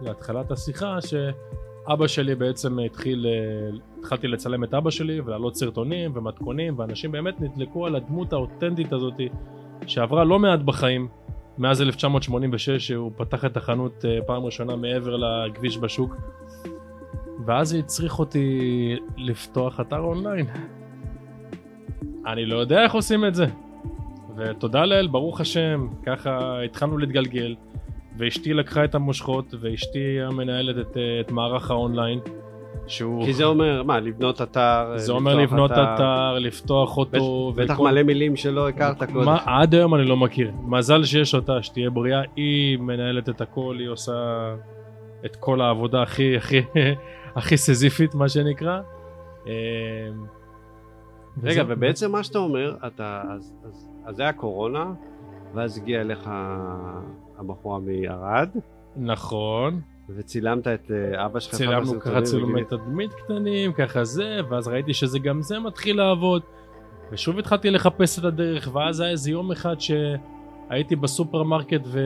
להתחלת 0.00 0.50
השיחה, 0.50 0.98
שאבא 1.00 2.06
שלי 2.06 2.34
בעצם 2.34 2.78
התחיל, 2.78 3.26
אה, 3.26 3.78
התחלתי 3.98 4.28
לצלם 4.28 4.64
את 4.64 4.74
אבא 4.74 4.90
שלי 4.90 5.20
ולהעלות 5.20 5.56
סרטונים 5.56 6.12
ומתכונים, 6.14 6.78
ואנשים 6.78 7.12
באמת 7.12 7.40
נדלקו 7.40 7.86
על 7.86 7.96
הדמות 7.96 8.32
האותנטית 8.32 8.92
הזאת, 8.92 9.14
שעברה 9.86 10.24
לא 10.24 10.38
מעט 10.38 10.60
בחיים, 10.60 11.08
מאז 11.58 11.82
1986 11.82 12.70
שהוא 12.70 13.12
פתח 13.16 13.44
את 13.44 13.56
החנות 13.56 14.04
אה, 14.04 14.18
פעם 14.26 14.44
ראשונה 14.44 14.76
מעבר 14.76 15.16
לכביש 15.16 15.78
בשוק. 15.78 16.16
ואז 17.46 17.68
זה 17.68 17.78
הצריך 17.78 18.18
אותי 18.18 18.96
לפתוח 19.16 19.80
אתר 19.80 19.98
אונליין. 19.98 20.46
אני 22.26 22.46
לא 22.46 22.56
יודע 22.58 22.82
איך 22.82 22.94
עושים 22.94 23.24
את 23.24 23.34
זה. 23.34 23.46
ותודה 24.36 24.84
לאל, 24.84 25.06
ברוך 25.06 25.40
השם, 25.40 25.86
ככה 26.06 26.62
התחלנו 26.62 26.98
להתגלגל, 26.98 27.54
ואשתי 28.18 28.54
לקחה 28.54 28.84
את 28.84 28.94
המושכות, 28.94 29.54
ואשתי 29.60 30.20
המנהלת 30.22 30.76
את, 30.78 30.96
אה, 30.96 31.20
את 31.20 31.30
מערך 31.30 31.70
האונליין, 31.70 32.18
שהוא... 32.86 33.24
כי 33.24 33.32
זה 33.32 33.44
אומר, 33.44 33.82
מה, 33.82 34.00
לבנות 34.00 34.42
אתר? 34.42 34.92
זה 34.96 35.12
אומר 35.12 35.34
לבנות 35.34 35.70
אתר, 35.72 36.38
לפתוח 36.38 36.96
אותו, 36.96 37.52
בטח 37.56 37.74
וכל- 37.74 37.90
מלא 37.90 38.02
מילים 38.02 38.36
שלא 38.36 38.68
הכרת 38.68 39.02
קודם. 39.02 39.24
מה, 39.24 39.38
עד 39.46 39.74
היום 39.74 39.94
אני 39.94 40.04
לא 40.04 40.16
מכיר. 40.16 40.50
מזל 40.66 41.04
שיש 41.04 41.34
אותה, 41.34 41.62
שתהיה 41.62 41.90
בריאה, 41.90 42.20
היא 42.36 42.78
מנהלת 42.78 43.28
את 43.28 43.40
הכל, 43.40 43.76
היא 43.78 43.88
עושה 43.88 44.12
את 45.24 45.36
כל 45.36 45.60
העבודה 45.60 46.02
הכי 46.02 46.36
הכי 46.36 46.60
הכי 47.36 47.56
סזיפית 47.56 48.14
מה 48.14 48.28
שנקרא. 48.28 48.80
אה, 51.36 51.42
רגע, 51.42 51.62
וזהו. 51.62 51.76
ובעצם 51.76 52.12
מה 52.12 52.22
שאתה 52.22 52.38
אומר, 52.38 52.76
אתה, 52.86 53.22
אז, 53.30 53.54
אז, 53.64 53.88
אז 54.04 54.16
זה 54.16 54.22
היה 54.22 54.32
קורונה, 54.32 54.92
ואז 55.54 55.78
הגיע 55.78 56.00
אליך 56.00 56.30
הבחורה 57.38 57.78
מערד, 57.78 58.48
נכון, 58.96 59.80
וצילמת 60.08 60.66
את 60.66 60.90
אה, 60.90 61.26
אבא 61.26 61.40
שלך. 61.40 61.54
צילמנו 61.54 62.00
ככה 62.00 62.22
צילומי 62.22 62.64
תדמית 62.64 63.14
קטנים, 63.14 63.72
ככה 63.72 64.04
זה, 64.04 64.40
ואז 64.50 64.68
ראיתי 64.68 64.94
שזה 64.94 65.18
גם 65.18 65.42
זה 65.42 65.58
מתחיל 65.58 65.96
לעבוד. 65.96 66.42
ושוב 67.12 67.38
התחלתי 67.38 67.70
לחפש 67.70 68.18
את 68.18 68.24
הדרך, 68.24 68.70
ואז 68.72 69.00
היה 69.00 69.10
איזה 69.10 69.30
יום 69.30 69.52
אחד 69.52 69.74
הייתי 70.68 70.96
בסופרמרקט 70.96 71.80
ו... 71.84 72.00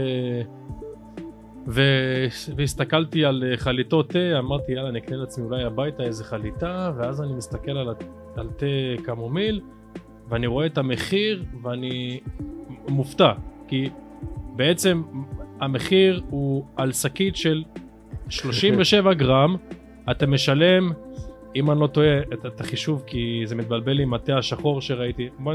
ו... 1.69 1.83
והסתכלתי 2.57 3.25
על 3.25 3.45
אה, 3.51 3.57
חליטות 3.57 4.09
תה, 4.09 4.39
אמרתי 4.39 4.73
יאללה 4.73 4.91
נקנה 4.91 5.17
לעצמי 5.17 5.45
אולי 5.45 5.65
הביתה 5.65 6.03
איזה 6.03 6.25
חליטה, 6.25 6.93
ואז 6.97 7.23
אני 7.23 7.33
מסתכל 7.33 7.71
על, 7.71 7.89
הת- 8.35 8.39
על 8.39 8.49
תה 8.57 9.03
קמומיל, 9.03 9.61
ואני 10.29 10.47
רואה 10.47 10.67
את 10.67 10.79
המחיר, 10.79 11.45
ואני 11.63 12.21
מופתע, 12.89 13.33
כי 13.69 13.89
בעצם 14.57 15.03
המחיר 15.61 16.23
הוא 16.31 16.65
על 16.77 16.93
שקית 16.93 17.37
של 17.37 17.63
37 18.29 19.15
גרם, 19.23 19.57
אתה 20.11 20.27
משלם, 20.27 20.93
אם 21.57 21.71
אני 21.71 21.81
לא 21.81 21.87
טועה, 21.87 22.19
את, 22.19 22.47
את 22.47 22.61
החישוב, 22.61 23.03
כי 23.07 23.43
זה 23.45 23.55
מתבלבל 23.57 24.01
עם 24.01 24.15
התה 24.15 24.39
השחור 24.39 24.81
שראיתי, 24.81 25.29
בוא, 25.39 25.55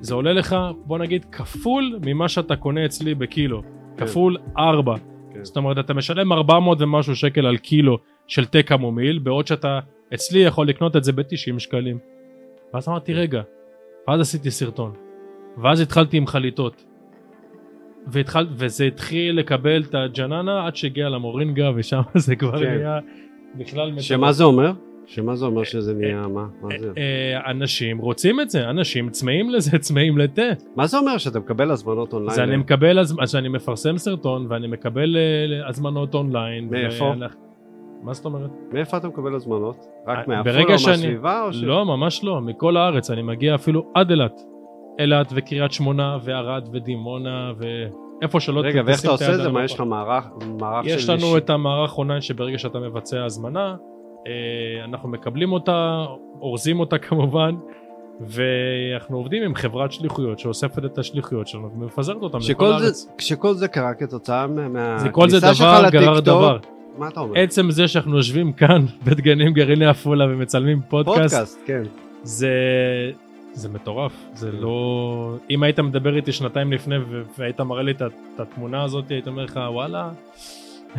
זה 0.00 0.14
עולה 0.14 0.32
לך, 0.32 0.56
בוא 0.86 0.98
נגיד, 0.98 1.24
כפול 1.32 1.98
ממה 2.06 2.28
שאתה 2.28 2.56
קונה 2.56 2.84
אצלי 2.84 3.14
בקילו, 3.14 3.62
כפול 3.96 4.36
4. 4.58 4.94
כן. 5.34 5.44
זאת 5.44 5.56
אומרת, 5.56 5.78
אתה 5.78 5.94
משלם 5.94 6.32
400 6.32 6.82
ומשהו 6.82 7.16
שקל 7.16 7.46
על 7.46 7.56
קילו 7.56 7.98
של 8.28 8.44
תה 8.44 8.62
קמומיל, 8.62 9.18
בעוד 9.18 9.46
שאתה 9.46 9.80
אצלי 10.14 10.38
יכול 10.38 10.68
לקנות 10.68 10.96
את 10.96 11.04
זה 11.04 11.12
ב-90 11.12 11.58
שקלים. 11.58 11.98
ואז 12.74 12.88
אמרתי, 12.88 13.14
רגע, 13.14 13.42
ואז 14.08 14.20
עשיתי 14.20 14.50
סרטון. 14.50 14.92
ואז 15.62 15.80
התחלתי 15.80 16.16
עם 16.16 16.26
חליטות. 16.26 16.84
והתחל, 18.06 18.46
וזה 18.50 18.84
התחיל 18.84 19.38
לקבל 19.38 19.82
את 19.82 19.94
הג'ננה 19.94 20.66
עד 20.66 20.76
שהגיע 20.76 21.08
למורינגה 21.08 21.70
ושם 21.76 22.00
זה 22.14 22.36
כבר 22.36 22.58
כן. 22.58 22.74
נהיה 22.74 22.98
בכלל 23.54 23.88
מטורף. 23.88 24.04
שמה 24.04 24.32
זה 24.32 24.44
אומר? 24.44 24.72
שמה 25.06 25.36
זה 25.36 25.46
אומר 25.46 25.64
שזה 25.64 25.94
נהיה, 25.94 26.26
מה? 26.28 26.46
מה 26.62 26.68
זה? 26.78 26.92
אה, 26.98 27.50
אנשים 27.50 27.98
רוצים 27.98 28.40
את 28.40 28.50
זה, 28.50 28.70
אנשים 28.70 29.10
צמאים 29.10 29.50
לזה, 29.50 29.78
צמאים 29.86 30.18
לתה. 30.18 30.42
מה 30.76 30.86
זה 30.86 30.98
אומר 30.98 31.18
שאתה 31.18 31.38
מקבל 31.38 31.70
הזמנות 31.70 32.12
אונליין? 32.12 32.30
אז 32.30 32.38
אני 32.38 32.56
מקבל, 32.56 32.98
אז 32.98 33.36
אני 33.36 33.48
מפרסם 33.48 33.98
סרטון 33.98 34.46
ואני 34.48 34.66
מקבל 34.66 35.16
אה, 35.16 35.68
הזמנות 35.68 36.14
אונליין. 36.14 36.68
מאיפה? 36.70 37.14
מה 38.02 38.14
זאת 38.14 38.24
אומרת? 38.24 38.50
מאיפה 38.72 38.96
אתה 38.96 39.08
מקבל 39.08 39.34
הזמנות? 39.34 39.76
אה, 40.08 40.12
רק 40.12 40.28
מעפולה 40.28 40.42
ברגע 40.42 40.72
או 40.74 40.78
שאני- 40.78 40.92
מהסביבה? 40.96 41.42
או 41.44 41.52
ש- 41.52 41.62
לא, 41.62 41.84
ממש 41.86 42.24
לא, 42.24 42.40
מכל 42.40 42.76
הארץ, 42.76 43.10
אני 43.10 43.22
מגיע 43.22 43.54
אפילו 43.54 43.84
עד 43.94 44.10
אילת. 44.10 44.40
אילת 45.00 45.32
וקריית 45.34 45.72
שמונה 45.72 46.18
וערד 46.22 46.68
ודימונה 46.72 47.52
ואיפה 47.58 48.40
שלא 48.40 48.60
רגע, 48.60 48.82
ואיך 48.86 48.98
תשים 48.98 49.10
אתה 49.10 49.24
את 49.24 49.30
עושה 49.30 49.34
את 49.38 49.42
זה? 49.42 49.50
מה. 49.50 49.64
יש 49.64 49.74
לך 49.74 49.80
מערך 49.80 50.24
מערך 50.60 50.84
של... 50.84 50.90
יש 50.90 51.08
לנו 51.08 51.36
את 51.36 51.50
המערך 51.50 51.98
אונליין 51.98 52.20
שברגע 52.20 52.58
שאתה 52.58 52.78
מבצע 52.78 53.24
הזמנה, 53.24 53.76
אה, 54.26 54.32
אנחנו 54.84 55.08
מקבלים 55.08 55.52
אותה, 55.52 56.04
אורזים 56.40 56.80
אותה 56.80 56.98
כמובן, 57.08 57.54
ואנחנו 58.20 59.16
עובדים 59.16 59.42
עם 59.42 59.54
חברת 59.54 59.92
שליחויות 59.92 60.38
שאוספת 60.38 60.84
את 60.84 60.98
השליחויות 60.98 61.46
שלנו 61.48 61.70
ומפזרת 61.74 62.22
אותם 62.22 62.38
לכל 62.50 62.72
הארץ. 62.72 63.12
כשכל 63.18 63.54
זה 63.54 63.68
קרה 63.68 63.94
כתוצאה 63.94 64.46
מהכניסה 64.46 65.54
שלך 65.54 65.66
לטיקטוק. 65.86 66.77
מה 66.98 67.08
אתה 67.08 67.20
אומר? 67.20 67.40
עצם 67.40 67.70
זה 67.70 67.88
שאנחנו 67.88 68.16
יושבים 68.16 68.52
כאן 68.52 68.84
בדגנים 69.04 69.52
גרעיני 69.52 69.86
עפולה 69.86 70.24
ומצלמים 70.24 70.80
פודקאסט, 70.88 71.34
פודקאסט, 71.34 71.58
כן. 71.66 71.82
זה 72.22 72.50
זה 73.52 73.68
מטורף 73.68 74.12
זה 74.34 74.52
לא 74.52 75.36
אם 75.50 75.62
היית 75.62 75.80
מדבר 75.80 76.16
איתי 76.16 76.32
שנתיים 76.32 76.72
לפני 76.72 76.96
והיית 77.38 77.60
מראה 77.60 77.82
לי 77.82 77.92
את 77.92 78.02
התמונה 78.40 78.84
הזאת 78.84 79.10
הייתי 79.10 79.28
אומר 79.28 79.44
לך 79.44 79.60
וואלה 79.72 80.10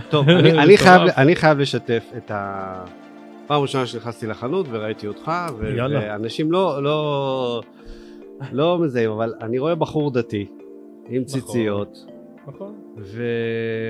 טוב, 0.09 0.29
אני, 0.29 0.51
אני, 0.51 0.77
חייב. 0.77 1.01
אני 1.17 1.35
חייב 1.35 1.59
לשתף 1.59 2.11
את 2.17 2.31
ה... 2.31 2.83
פעם 3.47 3.61
ראשונה 3.61 3.85
שנכנסתי 3.85 4.27
לחנות 4.27 4.65
וראיתי 4.69 5.07
אותך, 5.07 5.31
ו-. 5.57 5.77
ואנשים 5.91 6.51
לא, 6.51 6.83
לא, 6.83 7.61
לא 8.51 8.79
מזהים, 8.79 9.11
אבל 9.11 9.33
אני 9.41 9.59
רואה 9.59 9.75
בחור 9.75 10.11
דתי 10.11 10.45
עם 11.09 11.23
ציציות, 11.23 11.97
נכון 12.03 12.18
ו... 12.97 13.23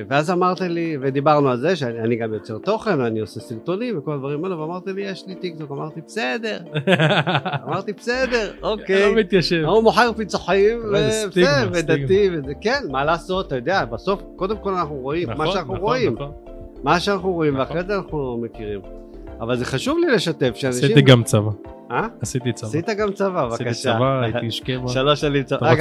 ואז 0.09 0.31
אמרת 0.31 0.61
לי, 0.61 0.97
ודיברנו 1.01 1.49
על 1.49 1.57
זה 1.57 1.75
שאני 1.75 1.99
אני 1.99 2.15
גם 2.15 2.33
יוצר 2.33 2.57
תוכן 2.57 2.99
ואני 2.99 3.19
עושה 3.19 3.39
סרטונים 3.39 3.97
וכל 3.97 4.13
הדברים 4.13 4.43
האלה, 4.43 4.61
ואמרת 4.61 4.87
לי 4.87 5.01
יש 5.01 5.27
לי 5.27 5.35
טיקטוק, 5.35 5.71
אמרתי 5.71 6.01
בסדר, 6.01 6.57
אמרתי 7.67 7.93
בסדר, 7.93 8.51
אוקיי. 8.61 9.09
לא 9.09 9.15
מתיישב 9.15 9.63
הוא 9.65 9.83
מוכר 9.83 10.13
פיצוחים, 10.13 10.79
ודתי, 11.73 12.29
וזה 12.31 12.53
כן, 12.61 12.83
מה 12.89 13.05
לעשות, 13.05 13.47
אתה 13.47 13.55
יודע, 13.55 13.85
בסוף, 13.85 14.21
קודם 14.35 14.57
כל 14.57 14.73
אנחנו 14.73 14.95
רואים 14.95 15.27
מה 15.27 15.33
נכון, 15.33 15.47
שאנחנו 15.51 15.73
נכון, 15.73 15.85
רואים, 15.85 16.13
נכון. 16.13 16.31
מה 16.83 16.99
שאנחנו 16.99 17.31
רואים, 17.31 17.53
נכון. 17.53 17.65
ואחרי 17.65 17.83
זה 17.87 17.95
אנחנו 17.95 18.37
מכירים. 18.41 18.81
אבל 19.41 19.55
זה 19.57 19.65
חשוב 19.65 19.97
לי 19.97 20.13
לשתף 20.15 20.51
שאנשים... 20.55 20.83
עשיתי 20.83 21.01
גם 21.01 21.23
צבא 21.23 21.49
אה? 21.91 22.07
עשיתי 22.21 22.53
צבא 22.53 22.67
עשית 22.67 22.89
גם 22.89 23.11
צבא, 23.11 23.47
עשיתי 23.47 23.63
בבקשה. 23.63 23.93
צבא 23.95 24.21
הייתי 24.23 24.39
איש 24.45 24.59
קבע 24.59 24.87
שלוש 24.87 25.21
שנים 25.21 25.43
צבא. 25.43 25.73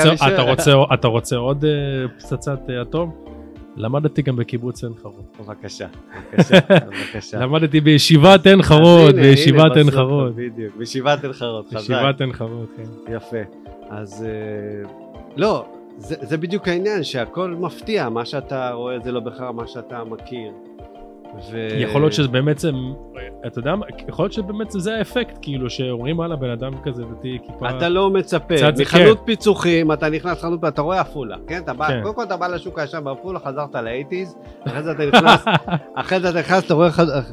אתה 0.94 1.08
רוצה- 1.08 1.36
עוד 1.36 1.64
אה, 1.64 1.70
פצצת 2.18 2.60
אה, 2.70 2.82
אטום? 2.82 3.28
למדתי 3.76 4.22
גם 4.22 4.36
בקיבוץ 4.36 4.84
עין 4.84 4.92
חרוד. 5.02 5.24
בבקשה, 5.40 5.86
בבקשה, 6.32 6.58
בבקשה. 6.86 7.38
למדתי 7.42 7.80
בישיבת 7.80 8.46
עין 8.46 8.62
חרוד, 8.62 9.14
בישיבת 9.14 9.76
עין 9.76 9.90
חרוד. 9.90 10.36
בדיוק, 10.36 10.76
בישיבת 10.76 11.24
עין 11.24 11.32
חרוד, 11.32 11.66
חזק. 11.66 11.76
בישיבת 11.76 12.20
עין 12.20 12.32
חרוד, 12.32 12.66
כן. 12.76 13.12
יפה. 13.14 13.36
אז 13.90 14.26
אה, 14.28 14.90
לא, 15.36 15.66
זה, 15.98 16.14
זה 16.20 16.36
בדיוק 16.36 16.68
העניין, 16.68 17.04
שהכל 17.04 17.50
מפתיע, 17.50 18.08
מה 18.08 18.24
שאתה 18.24 18.70
רואה 18.70 18.98
זה 19.00 19.12
לא 19.12 19.20
בהכרח 19.20 19.50
מה 19.54 19.66
שאתה 19.66 20.04
מכיר. 20.04 20.52
ו... 21.52 21.68
יכול 21.78 22.00
להיות 22.00 22.12
שזה 22.12 22.28
באמת 22.28 22.58
זה, 22.58 22.70
אתה 23.46 23.58
יודע 23.58 23.76
מה, 23.76 23.86
יכול 24.08 24.24
להיות 24.24 24.32
שבאמת 24.32 24.70
זה 24.70 24.98
האפקט, 24.98 25.38
כאילו 25.42 25.70
שאומרים 25.70 26.18
וואלה 26.18 26.36
בן 26.36 26.50
אדם 26.50 26.72
כזה 26.84 27.02
דתי 27.04 27.38
כיפה. 27.46 27.70
אתה 27.70 27.88
לא 27.88 28.10
מצפה, 28.10 28.54
מחנות 28.80 29.18
פיצוחים, 29.24 29.92
אתה 29.92 30.10
נכנס 30.10 30.38
לחנות, 30.38 30.64
אתה 30.64 30.82
רואה 30.82 31.00
עפולה, 31.00 31.36
כן? 31.46 31.60
אתה 31.64 31.72
בא, 31.72 31.88
כן. 31.88 32.02
קודם 32.02 32.14
כל 32.14 32.22
אתה 32.22 32.36
בא 32.36 32.46
לשוק 32.46 32.78
הישן 32.78 33.04
בעפולה, 33.04 33.38
חזרת 33.38 33.74
לאייטיז, 33.74 34.36
אחרי 34.66 34.82
זה 34.82 34.92
אתה 34.92 35.06
נכנס, 35.06 35.44
אחרי 36.00 36.20
זה 36.20 36.30
אתה 36.30 36.38
נכנס, 36.38 36.66
אתה 36.66 36.74
רואה 36.74 36.88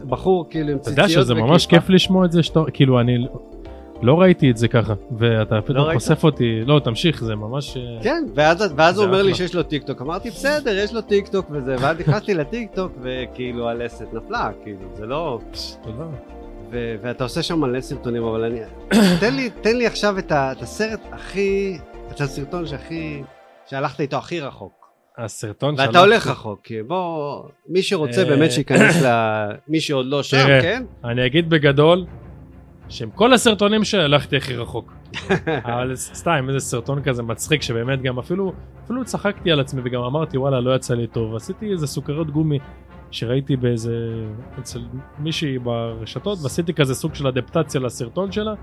בחור 0.05 0.45
כאילו 0.49 0.71
עם 0.71 0.77
אתה 0.77 0.83
ציציות 0.83 1.09
יודע 1.09 1.21
שזה 1.21 1.33
ממש 1.33 1.65
וכיפה. 1.65 1.81
כיף 1.81 1.89
לשמוע 1.89 2.25
את 2.25 2.31
זה 2.31 2.43
שאתה, 2.43 2.59
כאילו 2.73 2.99
אני 2.99 3.27
לא 4.01 4.21
ראיתי 4.21 4.51
את 4.51 4.57
זה 4.57 4.67
ככה, 4.67 4.93
ואתה 5.17 5.61
פתאום 5.61 5.77
ראית? 5.85 5.99
חושף 5.99 6.23
אותי, 6.23 6.61
לא 6.65 6.81
תמשיך, 6.83 7.23
זה 7.23 7.35
ממש... 7.35 7.77
אה, 7.77 7.97
כן, 8.03 8.23
ואז, 8.35 8.73
ואז 8.77 8.97
הוא 8.97 9.05
אומר 9.05 9.21
לי 9.23 9.31
אחלה. 9.31 9.35
שיש 9.47 9.55
לו 9.55 9.63
טיק 9.63 9.83
טוק, 9.83 10.01
אמרתי 10.01 10.29
בסדר, 10.29 10.77
יש 10.77 10.93
לו 10.93 11.01
טיק 11.01 11.27
טוק 11.27 11.45
וזה, 11.51 11.75
ואז 11.79 11.99
נכנסתי 11.99 12.33
לטיק 12.33 12.69
טוק 12.75 12.91
וכאילו 13.01 13.69
הלסת 13.69 14.05
נפלה, 14.13 14.49
כאילו, 14.63 14.79
זה 14.93 15.05
לא... 15.05 15.39
תודה. 15.83 16.05
ו- 16.71 16.95
ואתה 17.01 17.23
עושה 17.23 17.43
שם 17.43 17.59
מלא 17.59 17.81
סרטונים, 17.81 18.23
אבל 18.23 18.43
אני... 18.43 18.59
תן 19.21 19.35
לי, 19.35 19.49
תן 19.61 19.77
לי 19.77 19.87
עכשיו 19.87 20.19
את, 20.19 20.31
ה- 20.31 20.51
את 20.51 20.61
הסרט 20.61 20.99
הכי... 21.11 21.77
את 22.11 22.21
הסרטון 22.21 22.65
שהכי... 22.67 23.23
שהלכת 23.69 23.99
איתו 24.01 24.17
הכי 24.17 24.39
רחוק. 24.39 24.85
הסרטון 25.17 25.69
ואתה 25.71 25.83
שהלכתי- 25.83 25.97
הולך 25.99 26.27
רחוק, 26.27 26.59
כי 26.63 26.83
בוא... 26.83 27.43
מי 27.69 27.81
שרוצה 27.83 28.21
אה. 28.21 28.25
באמת 28.25 28.51
שייכנס 28.51 29.01
ל... 29.05 29.07
מי 29.67 29.79
שעוד 29.79 30.05
לא 30.05 30.23
שם. 30.23 30.45
כן? 30.61 30.83
אני 31.05 31.25
אגיד 31.25 31.49
בגדול, 31.49 32.05
שעם 32.89 33.10
כל 33.10 33.34
הסרטונים 33.34 33.84
שהלכתי 33.84 34.38
הכי 34.38 34.56
רחוק. 34.56 34.94
אבל 35.74 35.96
סתם 35.96 36.46
איזה 36.48 36.60
סרטון 36.60 37.04
כזה 37.04 37.24
מצחיק 37.24 37.62
שבאמת 37.62 38.01
גם 38.01 38.20
אפילו 38.20 38.54
אפילו 38.86 39.06
צחקתי 39.06 39.51
על 39.51 39.60
עצמי 39.60 39.82
וגם 39.86 40.01
אמרתי 40.01 40.38
וואלה 40.38 40.60
לא 40.60 40.75
יצא 40.75 40.94
לי 40.94 41.08
טוב 41.08 41.36
עשיתי 41.36 41.72
איזה 41.72 41.88
סוכריות 41.88 42.32
גומי 42.32 42.60
שראיתי 43.12 43.56
באיזה 43.56 43.96
אצל 44.60 44.80
מישהי 45.20 45.60
ברשתות 45.60 46.39
ועשיתי 46.44 46.74
כזה 46.74 46.96
סוג 46.96 47.15
של 47.15 47.27
אדפטציה 47.27 47.82
לסרטון 47.82 48.32
שלה. 48.32 48.54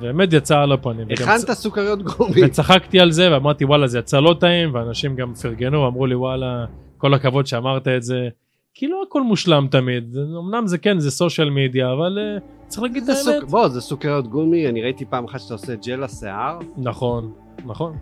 באמת 0.00 0.32
יצא 0.32 0.58
על 0.58 0.72
הפנים. 0.72 1.06
וגם 1.08 1.28
הכנת 1.28 1.50
סוכריות 1.50 2.02
גומי. 2.02 2.44
וצחקתי 2.44 3.00
על 3.00 3.10
זה 3.10 3.32
ואמרתי 3.32 3.64
וואלה 3.64 3.86
זה 3.86 3.98
יצא 3.98 4.20
לא 4.20 4.36
טעים 4.40 4.74
ואנשים 4.74 5.16
גם 5.16 5.34
פרגנו 5.34 5.86
אמרו 5.86 6.06
לי 6.06 6.14
וואלה 6.14 6.64
כל 6.98 7.14
הכבוד 7.14 7.46
שאמרת 7.46 7.88
את 7.88 8.02
זה. 8.02 8.28
כי 8.74 8.88
לא 8.88 9.02
הכל 9.08 9.22
מושלם 9.22 9.66
תמיד 9.70 10.16
אמנם 10.38 10.66
זה 10.66 10.78
כן 10.78 10.98
זה 10.98 11.10
סושיאל 11.10 11.50
מדיה 11.50 11.92
אבל 11.92 12.18
אה, 12.18 12.38
צריך 12.68 12.82
להגיד 12.82 13.02
את 13.02 13.08
האמת. 13.08 13.42
סוכ- 13.42 13.50
בוא, 13.50 13.68
זה 13.68 13.80
סוכריות 13.80 14.28
גומי, 14.28 14.68
אני 14.68 14.82
ראיתי 14.82 15.04
פעם 15.04 15.24
אחת 15.24 15.40
שאתה 15.40 15.54
עושה 15.54 15.74
ג'ל 15.86 16.04
לשיער. 16.04 16.58
נכון 16.76 17.32
נכון 17.66 17.96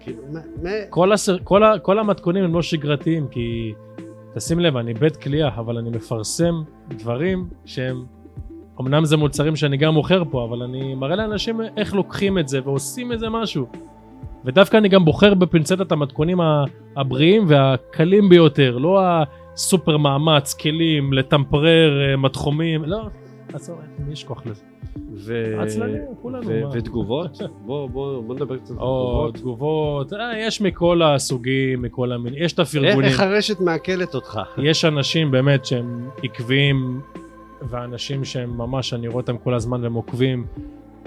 כאילו, 0.00 0.22
מ- 0.32 0.66
מ- 0.66 0.90
כל, 0.90 1.12
הסר, 1.12 1.36
כל, 1.44 1.62
ה, 1.62 1.78
כל 1.78 1.98
המתכונים 1.98 2.44
הם 2.44 2.54
לא 2.54 2.62
שגרתיים 2.62 3.26
כי 3.30 3.72
תשים 4.34 4.60
לב 4.60 4.76
אני 4.76 4.94
בית 4.94 5.16
קליעה 5.16 5.48
אבל 5.58 5.78
אני 5.78 5.90
מפרסם 5.90 6.62
דברים 6.88 7.48
שהם 7.64 8.04
אמנם 8.80 9.04
זה 9.04 9.16
מוצרים 9.16 9.56
שאני 9.56 9.76
גם 9.76 9.94
מוכר 9.94 10.22
פה 10.30 10.44
אבל 10.44 10.62
אני 10.62 10.94
מראה 10.94 11.16
לאנשים 11.16 11.60
איך 11.76 11.94
לוקחים 11.94 12.38
את 12.38 12.48
זה 12.48 12.60
ועושים 12.64 13.12
איזה 13.12 13.28
משהו. 13.30 13.66
ודווקא 14.44 14.76
אני 14.76 14.88
גם 14.88 15.04
בוחר 15.04 15.34
בפינצטת 15.34 15.92
המתכונים 15.92 16.38
הבריאים 16.96 17.44
והקלים 17.48 18.28
ביותר 18.28 18.78
לא 18.78 19.00
הסופר 19.54 19.96
מאמץ 19.96 20.54
כלים 20.54 21.12
לטמפרר 21.12 22.10
אה, 22.10 22.16
מתחומים 22.16 22.84
לא. 22.84 23.02
עזוב, 23.56 23.78
מי 23.98 24.12
יש 24.12 24.24
כוח 24.24 24.46
לזה? 24.46 24.62
ו... 25.14 25.56
עצלנים, 25.60 26.02
כולנו, 26.22 26.46
ו-? 26.46 26.62
ותגובות? 26.72 27.38
בוא, 27.64 27.88
בוא, 27.88 28.22
בוא 28.22 28.34
נדבר 28.34 28.56
קצת 28.56 28.70
על 28.70 28.76
תגובות. 28.76 29.34
תגובות, 29.34 30.12
אה, 30.12 30.38
יש 30.38 30.60
מכל 30.60 31.02
הסוגים, 31.02 31.82
מכל 31.82 32.12
המינים, 32.12 32.42
יש 32.42 32.52
את 32.52 32.58
הפרגונים. 32.58 33.04
איך 33.04 33.20
הרשת 33.20 33.60
מעכלת 33.60 34.14
אותך? 34.14 34.40
יש 34.58 34.84
אנשים 34.84 35.30
באמת 35.30 35.64
שהם 35.64 36.08
עקביים, 36.22 37.00
ואנשים 37.62 38.24
שהם 38.24 38.58
ממש, 38.58 38.94
אני 38.94 39.08
רואה 39.08 39.20
אותם 39.20 39.38
כל 39.38 39.54
הזמן 39.54 39.82
והם 39.82 39.94
עוקבים, 39.94 40.46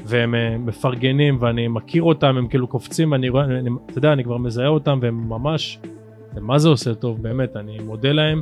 והם 0.05 0.35
אה, 0.35 0.57
מפרגנים 0.57 1.37
ואני 1.39 1.67
מכיר 1.67 2.03
אותם, 2.03 2.37
הם 2.37 2.47
כאילו 2.47 2.67
קופצים, 2.67 3.11
ואני 3.11 3.29
רואה, 3.29 3.43
אני, 3.43 3.69
אתה 3.85 3.97
יודע, 3.97 4.13
אני 4.13 4.23
כבר 4.23 4.37
מזהה 4.37 4.67
אותם 4.67 4.99
והם 5.01 5.29
ממש, 5.29 5.79
מה 6.41 6.57
זה 6.57 6.69
עושה 6.69 6.95
טוב, 6.95 7.21
באמת, 7.21 7.55
אני 7.55 7.79
מודה 7.79 8.11
להם. 8.11 8.41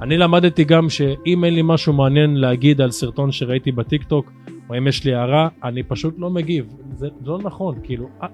אני 0.00 0.18
למדתי 0.18 0.64
גם 0.64 0.88
שאם 0.88 1.44
אין 1.44 1.54
לי 1.54 1.60
משהו 1.64 1.92
מעניין 1.92 2.36
להגיד 2.36 2.80
על 2.80 2.90
סרטון 2.90 3.32
שראיתי 3.32 3.72
בטיק 3.72 4.04
טוק, 4.04 4.32
או 4.68 4.78
אם 4.78 4.86
יש 4.86 5.04
לי 5.04 5.14
הערה, 5.14 5.48
אני 5.64 5.82
פשוט 5.82 6.14
לא 6.18 6.30
מגיב. 6.30 6.76
זה 6.92 7.08
לא 7.24 7.38
נכון, 7.38 7.74
כאילו, 7.82 8.08
אה, 8.22 8.28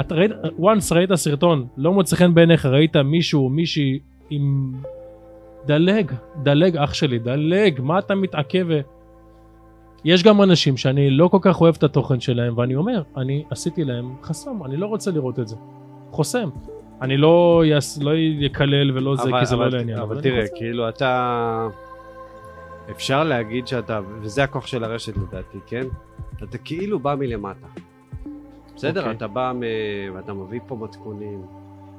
אתה 0.00 0.14
ראית, 0.14 0.30
once 0.60 0.94
ראית 0.94 1.14
סרטון, 1.14 1.66
לא 1.76 1.92
מוצא 1.92 2.16
חן 2.16 2.34
בעיניך, 2.34 2.66
ראית 2.66 2.96
מישהו 2.96 3.44
או 3.44 3.48
מישהי 3.48 3.98
עם... 4.30 4.72
דלג, 5.66 6.12
דלג 6.42 6.76
אח 6.76 6.94
שלי, 6.94 7.18
דלג, 7.18 7.80
מה 7.80 7.98
אתה 7.98 8.14
מתעכב? 8.14 8.66
יש 10.04 10.22
גם 10.22 10.42
אנשים 10.42 10.76
שאני 10.76 11.10
לא 11.10 11.28
כל 11.28 11.38
כך 11.40 11.60
אוהב 11.60 11.74
את 11.78 11.82
התוכן 11.82 12.20
שלהם, 12.20 12.58
ואני 12.58 12.74
אומר, 12.74 13.02
אני 13.16 13.44
עשיתי 13.50 13.84
להם 13.84 14.14
חסום, 14.22 14.64
אני 14.64 14.76
לא 14.76 14.86
רוצה 14.86 15.10
לראות 15.10 15.38
את 15.38 15.48
זה. 15.48 15.56
חוסם. 16.10 16.48
אני 17.02 17.16
לא, 17.16 17.62
יס, 17.66 17.98
לא 17.98 18.10
ולא 18.94 19.16
זה, 19.16 19.30
כי 19.40 19.46
זה 19.46 19.54
אבל, 19.54 19.64
לא 19.64 19.78
לעניין. 19.78 19.98
אבל 19.98 20.20
תראה, 20.20 20.44
כאילו 20.54 20.88
אתה... 20.88 21.68
אפשר 22.90 23.24
להגיד 23.24 23.66
שאתה, 23.66 24.00
וזה 24.20 24.44
הכוח 24.44 24.66
של 24.66 24.84
הרשת 24.84 25.16
לדעתי, 25.16 25.58
כן? 25.66 25.86
אתה 26.42 26.58
כאילו 26.58 26.98
בא 26.98 27.14
מלמטה. 27.14 27.66
בסדר? 28.76 29.00
אוקיי. 29.00 29.16
אתה 29.16 29.26
בא 29.26 29.52
מ... 29.54 29.60
ואתה 30.14 30.32
מביא 30.32 30.60
פה 30.66 30.76
מתכונים 30.76 31.42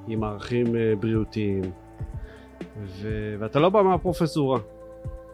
עם 0.08 0.24
ערכים 0.24 0.76
אה, 0.76 0.94
בריאותיים, 1.00 1.62
ו... 2.86 3.36
ואתה 3.40 3.60
לא 3.60 3.70
בא 3.70 3.82
מהפרופסורה. 3.82 4.60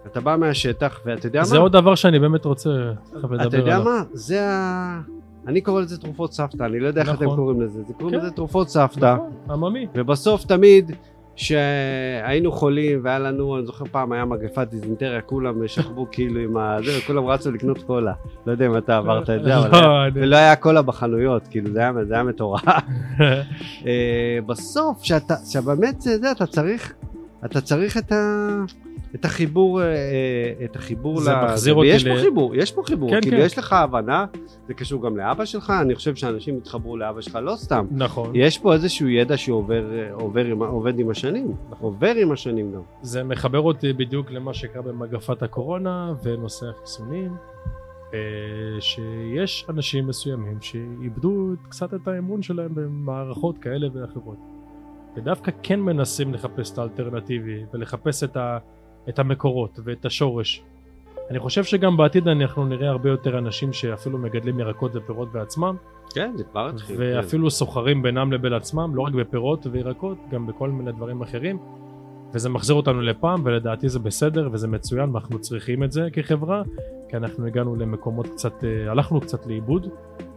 אתה 0.06 0.22
בא 0.22 0.36
מהשטח, 0.36 1.00
ואתה 1.06 1.28
יודע 1.28 1.44
זה 1.44 1.56
מה? 1.56 1.62
עוד 1.62 1.72
דבר 1.72 1.96
שאני 1.96 2.20
באמת 2.20 2.46
רוצה 2.46 2.70
לדבר 3.14 3.48
אתה 3.48 3.58
יודע 3.58 3.76
עליו. 3.76 3.84
מה? 3.84 4.04
זה 4.14 4.50
ה... 4.50 5.02
אני 5.50 5.62
קורא 5.62 5.82
לזה 5.82 5.98
תרופות 5.98 6.34
סבתא, 6.34 6.64
אני 6.64 6.80
לא 6.80 6.88
יודע 6.88 7.02
איך 7.02 7.10
אתם 7.10 7.24
נכון. 7.26 7.38
קוראים 7.38 7.62
לזה. 7.62 7.84
זה 7.88 7.94
קוראים 7.94 8.20
כן. 8.20 8.26
לזה 8.26 8.32
תרופות 8.36 8.70
סבתא. 8.70 9.16
נכון, 9.16 9.32
עממי. 9.50 9.88
ובסוף 9.96 10.46
תמיד 10.46 10.92
שהיינו 11.36 12.52
חולים 12.52 13.00
והיה 13.04 13.20
לנו, 13.20 13.58
אני 13.58 13.66
זוכר 13.66 13.86
פעם 13.92 14.12
היה 14.12 14.26
מגפת 14.26 14.68
דיזנטריה, 14.72 15.22
כולם 15.22 15.68
שכבו 15.68 16.08
כאילו 16.12 16.40
עם 16.40 16.58
ה... 16.58 16.78
זה, 16.86 16.92
וכולם 17.00 17.26
רצו 17.26 17.52
לקנות 17.52 17.84
קולה. 17.84 18.14
לא 18.46 18.52
יודע 18.52 18.66
אם 18.66 18.78
אתה 18.78 18.98
עברת 18.98 19.30
את 19.30 19.44
זה, 19.44 19.58
אבל... 19.58 19.82
לא, 19.82 20.04
אני- 20.06 20.12
ולא 20.22 20.36
היה 20.36 20.56
קולה 20.56 20.82
בחנויות, 20.82 21.48
כאילו 21.48 21.72
זה 21.72 21.80
היה, 21.80 21.92
זה 22.08 22.14
היה 22.14 22.24
מטורף. 22.24 22.64
אה, 23.86 24.40
בסוף, 24.46 25.04
שאתה, 25.04 25.36
שבאמת 25.46 26.02
זה, 26.02 26.18
זה, 26.18 26.32
אתה 26.32 26.46
צריך, 26.46 26.94
אתה 27.46 27.62
צריך 27.62 27.98
את 27.98 28.12
ה... 28.12 28.16
את 29.16 29.26
החיבור, 29.26 29.82
אה, 29.82 29.86
אה, 29.88 30.66
את 30.66 30.76
החיבור, 30.76 31.20
זה 31.22 31.32
ל- 31.32 31.46
מחזיר 31.46 31.74
אותי 31.74 31.88
ויש 31.90 32.06
ל- 32.06 32.16
פה 32.16 32.22
חיבור, 32.22 32.56
יש 32.56 32.72
פה 32.72 32.82
חיבור, 32.86 33.10
כן, 33.10 33.22
כאילו 33.22 33.38
כן. 33.38 33.44
יש 33.46 33.58
לך 33.58 33.74
הבנה, 33.74 34.26
זה 34.68 34.74
קשור 34.74 35.04
גם 35.04 35.18
לאבא 35.18 35.46
שלך, 35.46 35.74
אני 35.82 35.96
חושב 35.96 36.16
שאנשים 36.16 36.58
יתחברו 36.58 36.98
לאבא 36.98 37.22
שלך 37.22 37.40
לא 37.42 37.56
סתם, 37.56 37.86
נכון. 37.92 38.32
יש 38.36 38.58
פה 38.58 38.74
איזשהו 38.74 39.08
ידע 39.10 39.38
שעובר 39.38 39.84
עובר 40.12 40.46
עם, 40.46 40.64
עובד 40.64 41.00
עם 41.00 41.10
השנים, 41.10 41.52
עובר 41.80 42.12
עם 42.16 42.32
השנים 42.32 42.72
גם. 42.72 42.82
זה 43.02 43.24
מחבר 43.24 43.60
אותי 43.62 43.94
בדיוק 43.94 44.32
למה 44.32 44.54
שקרה 44.54 44.82
במגפת 44.82 45.44
הקורונה 45.44 46.14
ונושא 46.24 46.66
החיסונים, 46.70 47.32
אה, 48.14 48.20
שיש 48.80 49.66
אנשים 49.70 50.08
מסוימים 50.08 50.58
שאיבדו 50.62 51.50
קצת 51.70 51.94
את 51.94 52.08
האמון 52.08 52.42
שלהם 52.42 52.70
במערכות 52.76 53.58
כאלה 53.58 53.88
ואחרות. 53.94 54.38
ודווקא 55.18 55.52
כן 55.64 55.80
מנסים 55.80 56.34
לחפש 56.34 56.72
את 56.74 56.78
האלטרנטיבי 56.78 57.64
ולחפש 57.74 58.24
את, 58.24 58.38
ה, 58.38 58.58
את 59.10 59.20
המקורות 59.20 59.80
ואת 59.84 60.06
השורש. 60.06 60.64
אני 61.30 61.40
חושב 61.40 61.64
שגם 61.64 61.98
בעתיד 61.98 62.28
אנחנו 62.28 62.66
נראה 62.66 62.90
הרבה 62.90 63.10
יותר 63.10 63.38
אנשים 63.38 63.74
שאפילו 63.74 64.18
מגדלים 64.18 64.60
ירקות 64.60 64.92
ופירות 64.96 65.32
בעצמם, 65.32 65.76
כן, 66.14 66.32
זה 66.36 66.44
כבר 66.44 66.70
התחיל. 66.70 66.98
כן. 66.98 67.04
ואפילו 67.06 67.52
סוחרים 67.52 68.02
בינם 68.02 68.32
לבין 68.32 68.54
עצמם, 68.54 68.96
לא 68.96 69.02
רק 69.02 69.14
בפירות 69.14 69.68
וירקות, 69.72 70.18
גם 70.32 70.48
בכל 70.48 70.70
מיני 70.70 70.92
דברים 70.92 71.22
אחרים. 71.22 71.58
וזה 72.34 72.50
מחזיר 72.50 72.76
אותנו 72.76 73.02
לפעם, 73.02 73.42
ולדעתי 73.46 73.90
זה 73.90 74.00
בסדר 74.00 74.50
וזה 74.52 74.68
מצוין, 74.68 75.10
ואנחנו 75.10 75.40
צריכים 75.40 75.84
את 75.84 75.92
זה 75.92 76.08
כחברה, 76.14 76.64
כי 77.10 77.18
אנחנו 77.18 77.46
הגענו 77.46 77.76
למקומות 77.76 78.28
קצת, 78.28 78.64
אה, 78.64 78.92
הלכנו 78.92 79.22
קצת 79.22 79.46
לאיבוד, 79.48 79.88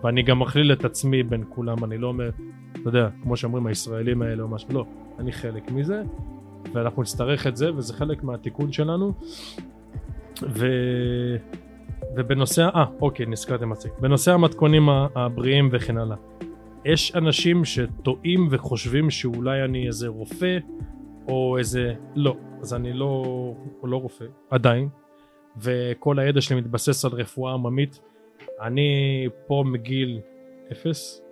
ואני 0.05 0.23
גם 0.23 0.39
מכליל 0.39 0.73
את 0.73 0.85
עצמי 0.85 1.23
בין 1.23 1.45
כולם, 1.49 1.85
אני 1.85 1.99
לא 1.99 2.07
אומר, 2.07 2.31
אתה 2.73 2.89
יודע, 2.89 3.09
כמו 3.23 3.37
שאומרים 3.37 3.67
הישראלים 3.67 4.23
האלה 4.23 4.43
או 4.43 4.49
משהו, 4.49 4.69
לא, 4.73 4.85
אני 5.19 5.33
חלק 5.33 5.71
מזה, 5.71 6.03
ואנחנו 6.73 7.03
נצטרך 7.03 7.47
את 7.47 7.57
זה, 7.57 7.75
וזה 7.75 7.95
חלק 7.95 8.23
מהתיקון 8.23 8.73
שלנו. 8.73 9.13
ו... 10.43 10.67
ובנושא, 12.17 12.69
אה, 12.75 12.85
אוקיי, 13.01 13.27
נזכרתי 13.27 13.65
מצחיק. 13.65 13.93
בנושא 14.01 14.33
המתכונים 14.33 14.89
הבריאים 14.89 15.69
וכן 15.73 15.99
הלאה. 15.99 16.17
יש 16.85 17.17
אנשים 17.17 17.65
שטועים 17.65 18.49
וחושבים 18.51 19.11
שאולי 19.11 19.65
אני 19.65 19.87
איזה 19.87 20.09
רופא, 20.09 20.59
או 21.29 21.59
איזה... 21.59 21.95
לא. 22.15 22.37
אז 22.61 22.75
אני 22.75 22.93
לא, 22.93 23.25
לא 23.85 23.97
רופא, 23.97 24.25
עדיין. 24.51 24.89
וכל 25.57 26.19
הידע 26.19 26.41
שלי 26.41 26.57
מתבסס 26.57 27.05
על 27.05 27.11
רפואה 27.11 27.55
עממית. 27.55 28.01
אני 28.61 29.29
פה 29.47 29.65
מגיל 29.67 30.21
אפס. 30.73 31.23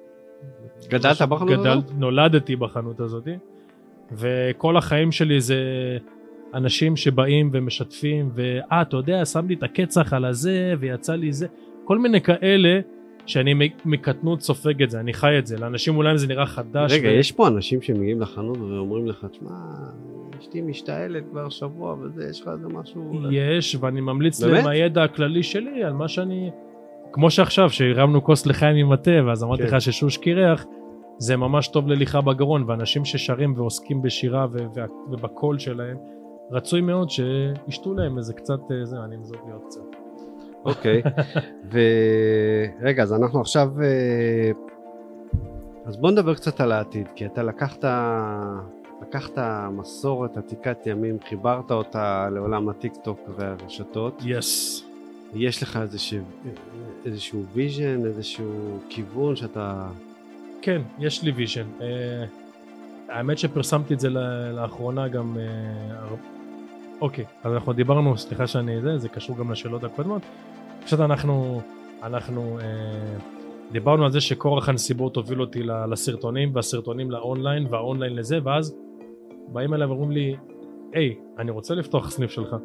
גדלת 0.89 1.23
בחנות 1.23 1.61
גדל, 1.61 1.69
הזאת? 1.69 1.91
נולדתי 1.95 2.57
בחנות 2.57 3.01
הזאת, 3.01 3.29
וכל 4.13 4.77
החיים 4.77 5.13
שלי 5.13 5.41
זה 5.41 5.57
אנשים 6.55 6.97
שבאים 6.97 7.51
ומשתפים, 7.53 8.31
ואה, 8.35 8.83
אתה 8.83 8.97
יודע, 8.97 9.25
שם 9.25 9.47
לי 9.49 9.55
את 9.55 9.63
הקצח 9.63 10.13
על 10.13 10.25
הזה, 10.25 10.75
ויצא 10.81 11.15
לי 11.15 11.33
זה, 11.33 11.47
כל 11.85 11.99
מיני 11.99 12.21
כאלה, 12.21 12.81
שאני 13.27 13.55
מקטנות 13.85 14.41
סופג 14.41 14.83
את 14.83 14.91
זה, 14.91 15.01
אני 15.01 15.13
חי 15.13 15.39
את 15.39 15.47
זה, 15.47 15.59
לאנשים 15.59 15.97
אולי 15.97 16.19
זה 16.19 16.27
נראה 16.27 16.47
חדש. 16.47 16.93
רגע, 16.93 17.09
ו- 17.09 17.13
יש 17.13 17.33
פה 17.33 17.49
אנשים 17.49 17.83
שמגיעים 17.83 18.21
לחנות 18.21 18.59
ואומרים 18.59 19.07
לך, 19.07 19.27
תשמע, 19.31 19.51
אשתי 20.41 20.61
משתעלת 20.61 21.25
כבר 21.31 21.49
שבוע 21.49 21.97
וזה, 22.01 22.29
יש 22.31 22.41
לך 22.41 22.49
איזה 22.49 22.69
משהו... 22.69 23.13
יש, 23.31 23.77
ואני 23.81 24.01
ממליץ? 24.01 24.43
להם 24.43 24.65
מהידע 24.65 25.03
הכללי 25.03 25.43
שלי 25.43 25.85
על 25.85 25.93
מה 25.93 26.09
שאני... 26.09 26.51
כמו 27.13 27.31
שעכשיו, 27.31 27.71
שהרמנו 27.71 28.25
כוס 28.25 28.47
לחיים 28.47 28.77
עם 28.77 28.93
התה, 28.93 29.25
ואז 29.27 29.45
אמרתי 29.45 29.63
כן. 29.63 29.69
לך 29.77 29.81
ששוש 29.81 30.17
קירח, 30.17 30.65
זה 31.21 31.37
ממש 31.37 31.69
טוב 31.69 31.89
לליכה 31.89 32.21
בגרון, 32.21 32.65
ואנשים 32.67 33.05
ששרים 33.05 33.55
ועוסקים 33.57 34.03
בשירה 34.03 34.47
ו- 34.53 34.81
ובקול 35.11 35.59
שלהם, 35.59 35.97
רצוי 36.51 36.81
מאוד 36.81 37.09
שישתו 37.11 37.95
להם 37.95 38.19
איזה 38.19 38.35
קצת, 38.35 38.61
אה, 38.71 38.85
זה, 38.85 38.97
אני 39.05 39.17
אמזוג 39.17 39.37
לי 39.47 39.53
עוד 39.53 39.63
קצת. 39.69 39.81
אוקיי. 40.65 41.03
ורגע, 42.81 43.03
אז 43.03 43.13
אנחנו 43.13 43.41
עכשיו... 43.41 43.69
אה, 43.83 44.51
אז 45.85 45.97
בוא 45.97 46.11
נדבר 46.11 46.35
קצת 46.35 46.61
על 46.61 46.73
העתיד, 46.73 47.09
כי 47.15 47.27
אתה 47.27 47.43
לקחת, 47.43 47.85
לקחת 49.03 49.39
מסורת 49.73 50.37
עתיקת 50.37 50.87
ימים, 50.87 51.17
חיברת 51.29 51.71
אותה 51.71 52.29
לעולם 52.31 52.69
הטיקטוק 52.69 53.21
והרשתות. 53.37 54.23
yes. 54.25 54.85
יש 55.35 55.63
לך 55.63 55.79
איזשהו, 55.83 56.25
איזשהו 57.05 57.43
vision, 57.53 58.07
איזשהו 58.07 58.79
כיוון 58.89 59.37
שאתה... 59.37 59.89
כן, 60.63 60.83
יש 60.99 61.23
לי 61.23 61.31
vision. 61.31 61.67
Uh, 61.79 61.83
האמת 63.09 63.39
שפרסמתי 63.39 63.95
את 63.95 64.01
זה 64.01 64.09
לאחרונה 64.55 65.09
גם... 65.09 65.37
Uh, 65.37 65.93
הר... 65.93 66.15
אוקיי, 67.01 67.25
אז 67.45 67.53
אנחנו 67.53 67.73
דיברנו, 67.73 68.19
סליחה 68.19 68.47
שאני 68.47 68.81
זה, 68.81 68.99
זה 68.99 69.09
קשור 69.09 69.37
גם 69.37 69.53
לשאלות 69.53 69.85
הקודמות. 69.85 70.23
פשוט 70.85 71.01
אנחנו, 71.01 71.61
אנחנו 72.03 72.59
uh, 72.59 72.63
דיברנו 73.73 74.05
על 74.05 74.13
זה 74.13 74.21
שכורח 74.21 74.69
הנסיבות 74.69 75.17
הוביל 75.17 75.41
אותי 75.41 75.63
לסרטונים, 75.63 76.51
והסרטונים 76.55 77.11
לאונליין, 77.11 77.67
והאונליין 77.71 78.17
לזה, 78.17 78.39
ואז 78.45 78.77
באים 79.49 79.75
אליי 79.75 79.87
ואומרים 79.87 80.11
לי, 80.11 80.37
היי, 80.93 81.15
אני 81.39 81.51
רוצה 81.51 81.75
לפתוח 81.75 82.11
סניף 82.11 82.31
שלך. 82.31 82.57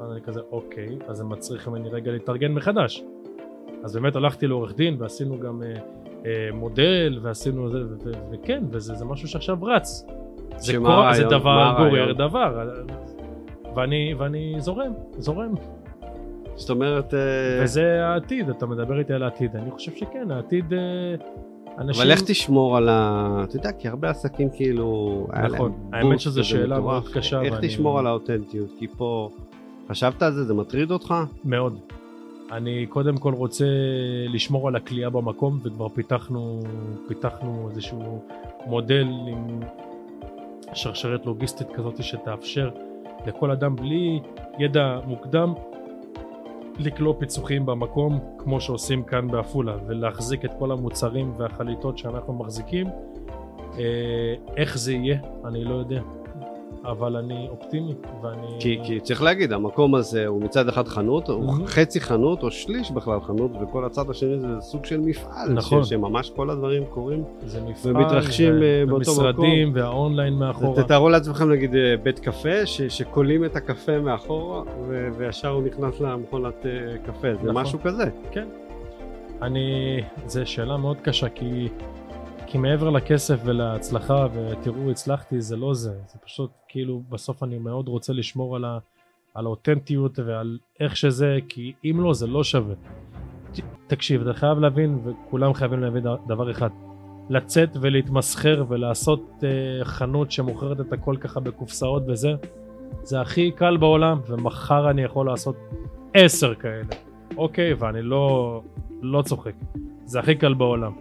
אז 0.00 0.12
אני 0.12 0.20
כזה, 0.20 0.40
אוקיי, 0.50 0.88
אז 1.08 1.16
זה 1.16 1.24
מצריך 1.24 1.68
ממני 1.68 1.88
רגע 1.88 2.12
להתארגן 2.12 2.52
מחדש. 2.52 3.02
אז 3.84 3.96
באמת 3.96 4.16
הלכתי 4.16 4.46
לעורך 4.46 4.76
דין 4.76 4.96
ועשינו 4.98 5.40
גם... 5.40 5.62
Uh, 5.62 5.64
אה, 5.64 6.01
מודל 6.52 7.18
ועשינו 7.22 7.70
זה, 7.70 7.78
וכן, 8.32 8.64
וזה 8.70 8.94
זה 8.94 9.04
משהו 9.04 9.28
שעכשיו 9.28 9.58
רץ. 9.62 10.06
זה, 10.56 10.76
קורה, 10.76 11.14
זה 11.14 11.24
דבר? 11.24 11.74
גורר 11.78 12.12
דבר, 12.12 12.70
ואני, 13.76 14.14
ואני 14.18 14.54
זורם, 14.58 14.92
זורם, 15.18 15.54
זאת 16.54 16.70
אומרת... 16.70 17.14
אה, 17.14 17.20
וזה 17.62 18.06
העתיד, 18.06 18.48
אתה 18.50 18.66
מדבר 18.66 18.98
איתי 18.98 19.12
על 19.12 19.22
העתיד, 19.22 19.56
אני 19.56 19.70
חושב 19.70 19.92
שכן, 19.96 20.30
העתיד, 20.30 20.72
אה, 20.72 20.78
אנשים... 21.78 22.02
אבל 22.02 22.10
איך 22.10 22.22
תשמור 22.26 22.76
על 22.76 22.88
ה... 22.88 23.40
אתה 23.48 23.56
יודע, 23.56 23.72
כי 23.72 23.88
הרבה 23.88 24.10
עסקים 24.10 24.48
כאילו... 24.50 25.26
נכון. 25.52 25.72
האמת 25.92 26.20
שזו 26.20 26.44
שאלה. 26.44 26.80
מאוד 26.80 27.08
קשה, 27.08 27.40
איך 27.42 27.54
ואני- 27.54 27.68
תשמור 27.68 27.98
על 27.98 28.06
האותנטיות? 28.06 28.70
כי 28.78 28.86
פה... 28.88 29.28
חשבת 29.88 30.22
על 30.22 30.32
זה? 30.32 30.44
זה 30.44 30.54
מטריד 30.54 30.90
אותך? 30.90 31.14
מאוד. 31.44 31.78
אני 32.52 32.86
קודם 32.86 33.16
כל 33.16 33.34
רוצה 33.34 33.64
לשמור 34.28 34.68
על 34.68 34.76
הכלייה 34.76 35.10
במקום 35.10 35.60
וכבר 35.62 35.88
פיתחנו, 35.88 36.60
פיתחנו 37.08 37.68
איזשהו 37.70 38.22
מודל 38.66 39.06
עם 39.26 39.60
שרשרת 40.74 41.26
לוגיסטית 41.26 41.66
כזאת 41.74 42.04
שתאפשר 42.04 42.70
לכל 43.26 43.50
אדם 43.50 43.76
בלי 43.76 44.20
ידע 44.58 44.98
מוקדם 45.06 45.54
לקלוא 46.78 47.14
פיצוחים 47.18 47.66
במקום 47.66 48.20
כמו 48.38 48.60
שעושים 48.60 49.02
כאן 49.02 49.28
בעפולה 49.28 49.76
ולהחזיק 49.86 50.44
את 50.44 50.50
כל 50.58 50.72
המוצרים 50.72 51.32
והחליטות 51.36 51.98
שאנחנו 51.98 52.32
מחזיקים. 52.32 52.86
אה, 53.78 54.34
איך 54.56 54.78
זה 54.78 54.92
יהיה? 54.92 55.18
אני 55.44 55.64
לא 55.64 55.74
יודע 55.74 56.02
אבל 56.84 57.16
אני 57.16 57.48
אופטימי 57.50 57.94
ואני... 58.22 58.46
כי, 58.60 58.78
כי 58.84 59.00
צריך 59.00 59.22
להגיד, 59.22 59.52
המקום 59.52 59.94
הזה 59.94 60.26
הוא 60.26 60.42
מצד 60.42 60.68
אחד 60.68 60.88
חנות, 60.88 61.28
הוא. 61.28 61.52
חצי 61.66 62.00
חנות 62.00 62.42
או 62.42 62.50
שליש 62.50 62.90
בכלל 62.90 63.20
חנות, 63.20 63.50
וכל 63.62 63.84
הצד 63.84 64.10
השני 64.10 64.38
זה 64.40 64.46
סוג 64.60 64.84
של 64.84 65.00
מפעל, 65.00 65.52
נכון. 65.52 65.84
ש, 65.84 65.88
שממש 65.88 66.30
כל 66.30 66.50
הדברים 66.50 66.84
קורים. 66.84 67.24
זה 67.46 67.60
מפעל 67.60 67.96
ומתרחשים, 67.96 68.54
ו- 68.54 68.62
אה, 68.62 68.84
באותו 68.86 69.10
ומשרדים 69.10 69.72
והאונליין 69.74 70.34
מאחורה 70.34 70.82
תתארו 70.82 71.08
לעצמכם 71.08 71.50
נגיד 71.52 71.74
אה, 71.74 71.94
בית 72.02 72.18
קפה, 72.18 72.66
ש, 72.66 72.82
שכולים 72.82 73.44
את 73.44 73.56
הקפה 73.56 73.98
מאחורה, 73.98 74.62
ו, 74.88 75.08
וישר 75.16 75.48
הוא 75.48 75.62
נכנס 75.62 76.00
למכונת 76.00 76.66
אה, 76.66 76.98
קפה, 77.06 77.34
זה 77.34 77.38
נכון. 77.38 77.62
משהו 77.62 77.78
כזה. 77.82 78.04
אני... 79.42 80.00
זו 80.26 80.40
שאלה 80.44 80.76
מאוד 80.76 80.96
קשה 81.02 81.28
כי... 81.28 81.68
כי 82.52 82.58
מעבר 82.58 82.90
לכסף 82.90 83.40
ולהצלחה 83.44 84.26
ותראו 84.32 84.90
הצלחתי 84.90 85.40
זה 85.40 85.56
לא 85.56 85.74
זה 85.74 85.90
זה 85.90 86.18
פשוט 86.24 86.50
כאילו 86.72 87.02
בסוף 87.08 87.42
אני 87.42 87.58
מאוד 87.58 87.88
רוצה 87.88 88.12
לשמור 88.12 88.56
על, 88.56 88.64
ה... 88.64 88.78
על 89.34 89.46
האותנטיות 89.46 90.18
ועל 90.18 90.58
איך 90.80 90.96
שזה 90.96 91.38
כי 91.48 91.72
אם 91.84 92.00
לא 92.00 92.14
זה 92.14 92.26
לא 92.26 92.44
שווה. 92.44 92.74
תקשיב 93.86 94.20
אתה 94.20 94.32
חייב 94.32 94.58
להבין 94.58 94.98
וכולם 95.04 95.54
חייבים 95.54 95.80
להבין 95.80 96.04
דבר 96.26 96.50
אחד. 96.50 96.70
לצאת 97.30 97.76
ולהתמסחר 97.80 98.64
ולעשות 98.68 99.30
uh, 99.40 99.84
חנות 99.84 100.30
שמוכרת 100.30 100.80
את 100.80 100.92
הכל 100.92 101.16
ככה 101.20 101.40
בקופסאות 101.40 102.02
וזה 102.08 102.34
זה 103.02 103.20
הכי 103.20 103.50
קל 103.50 103.76
בעולם 103.76 104.20
ומחר 104.28 104.90
אני 104.90 105.02
יכול 105.02 105.26
לעשות 105.26 105.56
עשר 106.14 106.54
כאלה. 106.54 106.94
אוקיי 107.36 107.74
ואני 107.74 108.02
לא 108.02 108.62
לא 109.02 109.22
צוחק. 109.22 109.54
זה 110.04 110.18
הכי 110.18 110.34
קל 110.34 110.54
בעולם. 110.54 110.92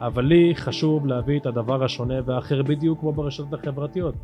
אבל 0.00 0.24
לי 0.24 0.52
חשוב 0.56 1.06
להביא 1.06 1.40
את 1.40 1.46
הדבר 1.46 1.84
השונה 1.84 2.14
והאחר 2.24 2.62
בדיוק 2.62 3.00
כמו 3.00 3.12
ברשתות 3.12 3.54
החברתיות 3.54 4.14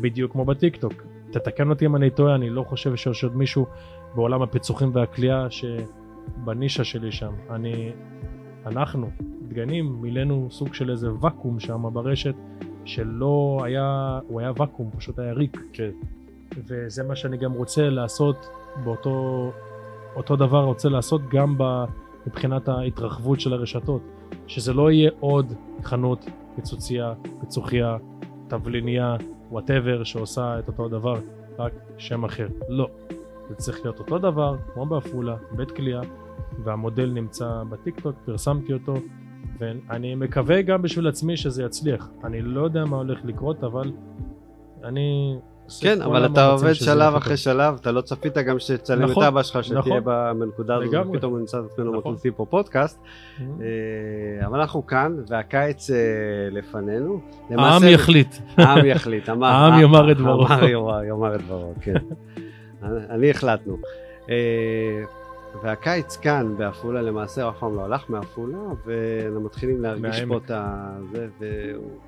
בדיוק 0.00 0.32
כמו 0.32 0.44
בטיק 0.44 0.76
טוק 0.76 0.92
תתקן 1.30 1.70
אותי 1.70 1.86
אם 1.86 1.96
אני 1.96 2.10
טועה 2.10 2.34
אני 2.34 2.50
לא 2.50 2.62
חושב 2.62 2.96
שיש 2.96 3.24
עוד 3.24 3.36
מישהו 3.36 3.66
בעולם 4.14 4.42
הפיצוחים 4.42 4.90
והכליאה 4.92 5.46
שבנישה 5.50 6.84
שלי 6.84 7.12
שם. 7.12 7.32
אני 7.50 7.92
אנחנו 8.66 9.10
דגנים 9.48 10.02
מילאנו 10.02 10.48
סוג 10.50 10.74
של 10.74 10.90
איזה 10.90 11.08
ואקום 11.20 11.60
שם 11.60 11.82
ברשת 11.92 12.34
שלא 12.84 13.60
היה 13.64 14.20
הוא 14.28 14.40
היה 14.40 14.52
ואקום 14.56 14.90
פשוט 14.96 15.18
היה 15.18 15.32
ריק. 15.32 15.60
כן. 15.72 15.90
וזה 16.66 17.04
מה 17.04 17.16
שאני 17.16 17.36
גם 17.36 17.52
רוצה 17.52 17.90
לעשות 17.90 18.46
באותו 18.84 19.52
אותו 20.16 20.36
דבר 20.36 20.64
רוצה 20.64 20.88
לעשות 20.88 21.20
גם 21.30 21.54
ב, 21.58 21.84
מבחינת 22.26 22.68
ההתרחבות 22.68 23.40
של 23.40 23.52
הרשתות. 23.52 24.02
שזה 24.46 24.72
לא 24.72 24.90
יהיה 24.90 25.10
עוד 25.20 25.52
חנות 25.82 26.26
פיצוצייה 26.56 27.14
פיצוחייה 27.40 27.96
תבלינייה 28.48 29.16
whatever 29.50 30.04
שעושה 30.04 30.58
את 30.58 30.68
אותו 30.68 30.88
דבר 30.88 31.20
רק 31.58 31.72
שם 31.98 32.24
אחר. 32.24 32.48
לא. 32.68 32.88
זה 33.48 33.54
צריך 33.54 33.80
להיות 33.84 33.98
אותו 33.98 34.18
דבר 34.18 34.56
כמו 34.74 34.86
בעפולה 34.86 35.36
בית 35.56 35.70
כליאה 35.70 36.00
והמודל 36.64 37.10
נמצא 37.10 37.62
בטיק 37.68 38.00
טוק 38.00 38.16
פרסמתי 38.24 38.72
אותו 38.72 38.94
ואני 39.58 40.14
מקווה 40.14 40.62
גם 40.62 40.82
בשביל 40.82 41.08
עצמי 41.08 41.36
שזה 41.36 41.62
יצליח. 41.62 42.10
אני 42.24 42.42
לא 42.42 42.60
יודע 42.60 42.84
מה 42.84 42.96
הולך 42.96 43.24
לקרות 43.24 43.64
אבל 43.64 43.92
אני 44.84 45.38
כן, 45.80 46.02
אבל 46.02 46.26
אתה 46.26 46.46
עובד 46.50 46.72
שלב 46.72 47.14
אחרי. 47.14 47.36
שלב, 47.36 47.74
אתה 47.80 47.92
לא 47.92 48.00
צפית 48.00 48.38
גם 48.38 48.58
שתצלם 48.58 49.04
את 49.04 49.10
נכון, 49.10 49.24
אבא 49.24 49.42
שלך, 49.42 49.64
שתהיה 49.64 49.78
נכון. 49.80 50.00
בנקודה 50.38 50.74
הזאת, 50.76 50.88
לגמרי. 50.88 51.16
ופתאום 51.16 51.38
נמצא 51.38 51.58
את 51.58 51.72
עצמנו 51.72 51.98
נכון. 51.98 52.12
מקליטים 52.12 52.32
פה 52.32 52.46
פודקאסט. 52.50 53.00
אה, 53.40 53.44
אבל 54.46 54.60
אנחנו 54.60 54.86
כאן, 54.86 55.16
והקיץ 55.28 55.90
אה, 55.90 55.96
לפנינו. 56.50 57.20
העם 57.50 57.82
יחליט 57.84 58.34
העם 58.56 58.86
יחליט, 58.86 59.28
אמר- 59.28 59.46
העם 59.46 59.80
יאמר 59.80 60.12
את 60.12 60.16
דברו. 60.16 60.46
העם 60.48 60.68
יאמר- 61.08 61.34
את 61.34 61.40
דברו, 61.42 61.74
כן. 61.80 61.94
אני 63.10 63.30
החלטנו. 63.30 63.76
אה, 64.30 65.02
והקיץ 65.62 66.16
כאן 66.16 66.54
בעפולה 66.58 67.02
למעשה 67.02 67.42
הוא 67.42 67.50
אף 67.50 67.58
פעם 67.58 67.76
לא 67.76 67.84
הלך 67.84 68.10
מעפולה 68.10 68.58
ואנחנו 68.86 69.40
מתחילים 69.40 69.82
להרגיש 69.82 70.02
מהעמק. 70.22 70.28
פה 70.48 70.54
את 70.54 70.60
זה 71.12 71.26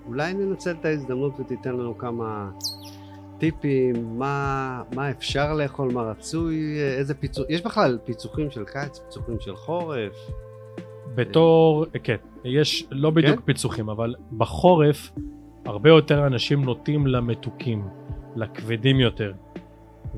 ואולי 0.07 0.35
ננצל 0.35 0.71
את 0.81 0.85
ההזדמנות 0.85 1.41
ותיתן 1.41 1.73
לנו 1.73 1.99
כמה 1.99 2.51
טיפים 3.39 4.19
מה, 4.19 4.83
מה 4.95 5.11
אפשר 5.11 5.55
לאכול 5.55 5.93
מה 5.93 6.03
רצוי 6.03 6.81
איזה 6.99 7.15
פיצוח 7.15 7.47
יש 7.49 7.63
בכלל 7.63 7.99
פיצוחים 8.05 8.51
של 8.51 8.65
קיץ 8.65 8.99
פיצוחים 8.99 9.41
של 9.41 9.57
חורף 9.57 10.31
בתור, 11.15 11.87
כן, 12.03 12.17
יש 12.45 12.87
לא 12.91 13.11
בדיוק 13.11 13.37
כן? 13.37 13.45
פיצוחים, 13.45 13.89
אבל 13.89 14.15
בחורף 14.37 15.11
הרבה 15.65 15.91
יותר 15.91 16.27
אנשים 16.27 16.65
נוטים 16.65 17.07
למתוקים, 17.07 17.89
לכבדים 18.37 19.01
יותר. 19.01 19.33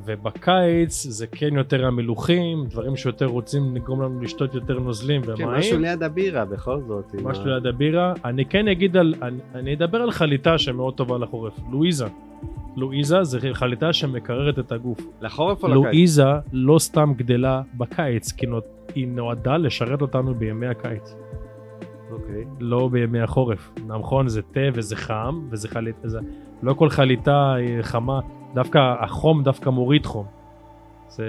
ובקיץ 0.05 1.07
זה 1.07 1.27
כן 1.27 1.55
יותר 1.55 1.87
המלוכים, 1.87 2.65
דברים 2.67 2.97
שיותר 2.97 3.27
רוצים 3.27 3.77
לגרום 3.77 4.03
לנו 4.03 4.21
לשתות 4.21 4.55
יותר 4.55 4.79
נוזלים 4.79 5.23
כן, 5.23 5.31
ומים. 5.31 5.49
משהו 5.49 5.79
ליד 5.79 6.03
הבירה 6.03 6.45
בכל 6.45 6.81
זאת 6.81 7.15
משהו 7.23 7.45
ליד 7.45 7.67
הבירה. 7.67 8.15
אני 8.25 8.45
כן 8.45 8.69
אגיד 8.69 8.97
על, 8.97 9.15
אני, 9.23 9.39
אני 9.55 9.75
אדבר 9.75 9.99
על 9.99 10.11
חליטה 10.11 10.59
שמאוד 10.59 10.95
טובה 10.95 11.19
לחורף, 11.19 11.55
לואיזה. 11.71 12.07
לואיזה 12.77 13.25
זה 13.25 13.39
חליטה 13.53 13.93
שמקררת 13.93 14.59
את 14.59 14.73
הגוף. 14.73 14.99
לחורף 15.21 15.63
או 15.63 15.69
לקיץ? 15.69 15.85
לואיזה 15.85 16.25
לא 16.53 16.79
סתם 16.79 17.13
גדלה 17.17 17.63
בקיץ, 17.75 18.33
כי 18.33 18.47
היא 18.95 19.09
נועדה 19.09 19.57
לשרת 19.57 20.03
אותנו 20.03 20.35
בימי 20.35 20.67
הקיץ. 20.67 21.15
אוקיי. 22.11 22.45
לא 22.61 22.89
בימי 22.89 23.21
החורף. 23.21 23.73
נכון, 23.87 24.29
זה 24.29 24.43
תה 24.43 24.61
וזה 24.75 24.97
חם, 24.97 25.49
וזה 25.51 25.69
חליטה, 25.69 26.09
זה... 26.09 26.19
לא 26.63 26.75
כל 26.75 26.89
חליטה 26.89 27.55
היא 27.55 27.83
חמה, 27.83 28.21
דווקא 28.55 28.79
החום 29.01 29.43
דווקא 29.43 29.71
מוריד 29.71 30.07
חום. 30.07 30.40
זה 31.11 31.25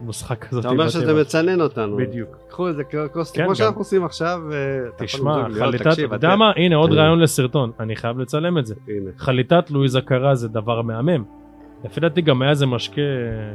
נוסחה 0.00 0.34
כזאת. 0.36 0.64
אתה 0.64 0.68
אומר. 0.72 0.88
שזה 0.88 1.20
מצנן 1.20 1.60
אותנו. 1.60 1.96
בדיוק. 1.96 2.36
קחו 2.48 2.68
את 2.68 2.76
זה 2.76 2.82
כוס, 3.12 3.30
כן, 3.30 3.42
כמו 3.42 3.48
גם. 3.48 3.54
שאנחנו 3.54 3.80
עושים 3.80 4.04
עכשיו. 4.04 4.40
אה, 4.52 4.58
תשמע, 4.96 5.48
לא, 5.48 5.58
חליטת, 5.58 5.86
אתה 5.86 6.14
יודע 6.14 6.36
מה? 6.36 6.52
הנה 6.56 6.76
עוד 6.76 6.92
רעיון 6.92 7.20
לסרטון, 7.20 7.70
אני 7.80 7.96
חייב 7.96 8.18
לצלם 8.18 8.58
את 8.58 8.66
זה. 8.66 8.74
הנה. 8.88 9.10
חליטת 9.16 9.70
לואיזה 9.70 10.00
קרה 10.00 10.34
זה 10.34 10.48
דבר 10.48 10.82
מהמם. 10.82 11.24
לפי 11.84 12.00
דעתי 12.00 12.20
גם 12.22 12.42
היה 12.42 12.50
איזה 12.50 12.66
משקה 12.66 13.02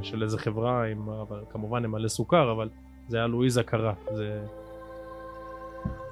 של 0.01 0.23
איזה 0.23 0.37
חברה 0.37 0.83
עם, 0.85 1.09
אבל 1.09 1.37
כמובן 1.49 1.83
עם 1.83 1.91
מלא 1.91 2.07
סוכר, 2.07 2.51
אבל 2.51 2.69
זה 3.07 3.17
היה 3.17 3.27
לואיזה 3.27 3.63
קרה. 3.63 3.93
זה 4.15 4.39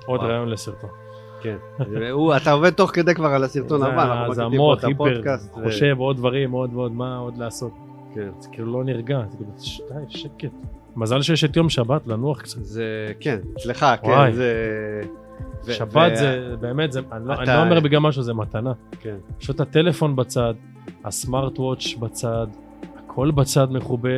עוד. 0.05 0.19
רעיון 0.21 0.49
לסרטון. 0.49 0.89
כן. 1.41 1.57
אתה 2.37 2.51
עובד 2.51 2.69
תוך 2.69 2.91
כדי 2.91 3.15
כבר 3.15 3.27
על 3.27 3.43
הסרטון 3.43 3.83
הבא, 3.83 4.23
אנחנו 4.23 4.43
המוח 4.43 4.79
את 4.79 4.83
הפודקאסט. 4.83 5.57
ו- 5.57 5.63
חושב 5.63 5.95
עוד 5.97 6.17
דברים, 6.17 6.51
עוד 6.51 6.73
ועוד, 6.73 6.91
מה 6.91 7.17
עוד 7.17 7.37
לעשות. 7.37 7.71
כן. 8.15 8.29
זה 8.39 8.49
כאילו 8.51 8.73
לא 8.73 8.83
נרגע, 8.83 9.21
זה 9.29 9.37
כאילו, 9.37 9.51
די, 10.05 10.17
שקט. 10.17 10.51
מזל 10.95 11.21
שיש 11.21 11.43
את 11.43 11.55
יום 11.55 11.69
שבת 11.69 12.07
לנוח 12.07 12.41
קצת. 12.41 12.63
זה, 12.63 13.11
כן, 13.19 13.39
אצלך, 13.57 13.85
כן. 14.03 14.31
זה... 14.31 14.53
ו- 15.65 15.73
שבת 15.73 16.11
ו- 16.11 16.15
זה 16.15 16.55
באמת, 16.59 16.91
זה- 16.91 16.99
אני 17.11 17.27
לא- 17.27 17.33
אני 17.33 17.47
לא 17.47 17.61
אומר 17.63 17.79
בגלל 17.79 17.99
משהו, 17.99 18.21
זה 18.23 18.33
מתנה. 18.33 18.73
כן. 18.99 19.15
פשוט 19.39 19.59
הטלפון 19.59 20.15
בצד, 20.15 20.53
הסמארט 21.05 21.59
וואץ' 21.59 21.93
בצד, 21.99 22.47
הכל 22.97 23.31
בצד 23.31 23.67
מכובה. 23.71 24.09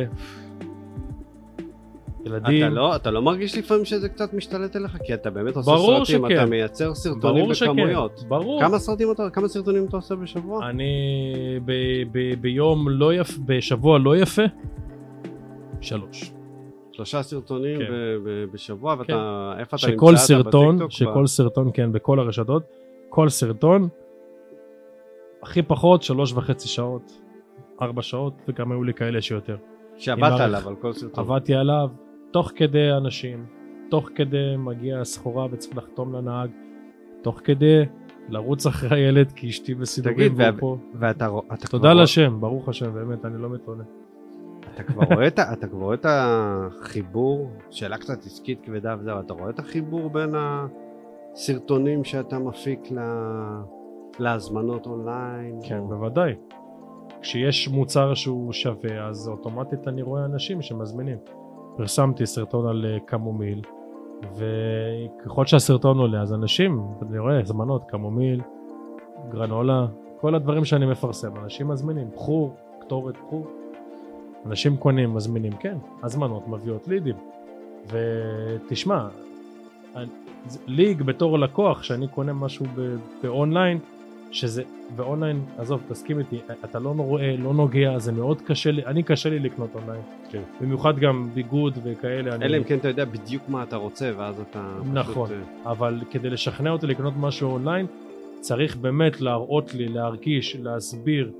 ילדים, 2.26 2.66
אתה 2.66 2.74
לא, 2.74 2.96
אתה 2.96 3.10
לא 3.10 3.22
מרגיש 3.22 3.58
לפעמים 3.58 3.84
שזה 3.84 4.08
קצת 4.08 4.34
משתלט 4.34 4.76
עליך? 4.76 4.96
כי 5.04 5.14
אתה 5.14 5.30
באמת 5.30 5.56
עושה 5.56 5.70
ברור 5.70 6.04
סרטים, 6.04 6.24
שכן. 6.26 6.36
אתה 6.36 6.46
מייצר 6.46 6.94
סרטונים 6.94 7.42
ברור 7.42 7.54
שכן, 7.54 7.66
בכמויות. 7.72 8.24
ברור. 8.28 8.60
כמה 8.60 8.78
סרטים 8.78 9.12
אתה, 9.12 9.30
כמה 9.30 9.48
סרטונים 9.48 9.84
אתה 9.88 9.96
עושה 9.96 10.14
בשבוע? 10.14 10.68
אני 10.70 10.90
ב- 11.64 11.72
ב- 12.12 12.40
ביום 12.40 12.88
לא 12.88 13.14
יפה, 13.14 13.40
בשבוע 13.46 13.98
לא 13.98 14.16
יפה, 14.16 14.42
שלוש. 15.80 16.32
שלושה 16.92 17.22
סרטונים 17.22 17.78
כן. 17.78 17.84
ב- 17.90 18.28
ב- 18.28 18.44
בשבוע, 18.52 18.96
ואתה, 18.98 19.12
איפה 19.58 19.76
אתה 19.76 19.86
נמצא? 19.86 19.96
שכל 19.96 20.10
אתה 20.10 20.16
סרטון, 20.20 20.68
בטיקטוק? 20.76 20.90
שכל 20.90 21.26
סרטון, 21.26 21.70
כן, 21.74 21.92
בכל 21.92 22.18
הרשתות, 22.20 22.62
כל 23.08 23.28
סרטון, 23.28 23.88
הכי 25.42 25.62
פחות 25.62 26.02
שלוש 26.02 26.32
וחצי 26.32 26.68
שעות, 26.68 27.12
ארבע 27.82 28.02
שעות, 28.02 28.32
וגם 28.48 28.72
היו 28.72 28.84
לי 28.84 28.94
כאלה 28.94 29.20
שיותר. 29.22 29.56
שעבדת 29.96 30.40
עליו. 30.40 30.68
על 30.68 30.74
כל 30.74 30.92
סרטון. 30.92 31.24
עבדתי 31.24 31.54
עליו 31.54 31.88
תוך 32.36 32.52
כדי 32.56 32.92
אנשים, 32.92 33.44
תוך 33.90 34.08
כדי 34.14 34.56
מגיע 34.58 35.00
הסחורה 35.00 35.46
וצריך 35.50 35.76
לחתום 35.76 36.12
לנהג, 36.14 36.50
תוך 37.22 37.40
כדי 37.44 37.82
לרוץ 38.28 38.66
אחרי 38.66 38.98
הילד 38.98 39.32
כי 39.32 39.48
אשתי 39.48 39.74
בסידורים 39.74 40.32
והוא 40.36 40.46
וה- 40.46 40.60
פה. 40.60 40.76
ואתה 40.94 41.28
אתה 41.54 41.68
תודה 41.68 41.92
כבר- 41.92 42.02
לשם, 42.02 42.40
ברוך 42.40 42.68
השם, 42.68 42.94
באמת, 42.94 43.24
אני 43.24 43.42
לא 43.42 43.48
מתלונן. 43.48 43.84
אתה 44.74 44.82
כבר 44.82 45.02
רואה 45.14 45.26
את 45.26 45.38
אתה 45.38 45.66
כבר 45.66 45.82
רואה 45.84 45.94
את 45.94 46.06
החיבור, 46.08 47.50
שאלה 47.70 47.98
קצת 47.98 48.18
עסקית 48.18 48.60
כבדה 48.62 48.96
וזה, 49.00 49.12
אבל 49.12 49.20
אתה 49.20 49.32
רואה 49.32 49.50
את 49.50 49.58
החיבור 49.58 50.10
בין 50.10 50.34
הסרטונים 51.34 52.04
שאתה 52.04 52.38
מפיק 52.38 52.80
ל- 52.90 53.60
להזמנות 54.18 54.86
אונליין? 54.86 55.58
כן, 55.68 55.78
או- 55.78 55.88
בוודאי. 55.88 56.34
כשיש 57.22 57.68
מוצר 57.68 58.14
שהוא 58.14 58.52
שווה, 58.52 59.06
אז 59.08 59.28
אוטומטית 59.28 59.88
אני 59.88 60.02
רואה 60.02 60.24
אנשים 60.24 60.62
שמזמינים. 60.62 61.18
פרסמתי 61.76 62.26
סרטון 62.26 62.66
על 62.66 62.86
אה, 62.88 63.00
קמומיל, 63.00 63.62
וככל 64.36 65.46
שהסרטון 65.46 65.98
עולה 65.98 66.22
אז 66.22 66.32
אנשים, 66.34 66.80
אני 67.02 67.18
רואה 67.18 67.40
הזמנות, 67.40 67.82
קמומיל, 67.88 68.40
גרנולה, 69.28 69.86
כל 70.20 70.34
הדברים 70.34 70.64
שאני 70.64 70.86
מפרסם, 70.86 71.36
אנשים 71.44 71.68
מזמינים, 71.68 72.10
קחו, 72.10 72.50
קטורת, 72.80 73.16
קחו. 73.16 73.44
אנשים 74.46 74.76
קונים, 74.76 75.14
מזמינים, 75.14 75.52
כן, 75.52 75.76
הזמנות 76.02 76.48
מביאות 76.48 76.88
לידים. 76.88 77.16
ותשמע, 77.90 79.08
ליג 80.66 81.02
בתור 81.02 81.38
לקוח, 81.38 81.82
שאני 81.82 82.08
קונה 82.08 82.32
משהו 82.32 82.66
ב- 82.74 82.96
באונליין, 83.22 83.78
שזה, 84.30 84.62
באונליין, 84.96 85.40
עזוב, 85.58 85.80
תסכים 85.88 86.18
איתי, 86.18 86.36
אתה 86.64 86.78
לא 86.78 86.88
רואה, 86.98 87.36
לא 87.36 87.54
נוגע, 87.54 87.98
זה 87.98 88.12
מאוד 88.12 88.40
קשה 88.42 88.70
לי, 88.70 88.84
אני 88.86 89.02
קשה 89.02 89.30
לי 89.30 89.38
לקנות 89.38 89.70
אונליין. 89.74 90.00
כן. 90.30 90.42
במיוחד 90.60 90.98
גם 90.98 91.28
ביגוד 91.34 91.78
וכאלה. 91.84 92.34
אני- 92.34 92.44
אלא 92.44 92.56
אם 92.56 92.64
כן 92.64 92.78
אתה 92.78 92.88
יודע 92.88 93.04
בדיוק 93.04 93.42
מה 93.48 93.62
אתה 93.62 93.76
רוצה, 93.76 94.10
ואז 94.16 94.40
אתה... 94.40 94.76
פשוט, 94.82 94.94
נכון. 94.94 95.30
אה, 95.30 95.70
אבל 95.70 96.00
כדי 96.10 96.30
לשכנע 96.30 96.70
אותי 96.70 96.86
לקנות 96.86 97.14
משהו 97.20 97.50
אונליין, 97.50 97.86
צריך 98.40 98.76
באמת 98.76 99.20
להראות 99.20 99.74
לי, 99.74 99.88
להרגיש, 99.88 100.56
להסביר, 100.56 101.32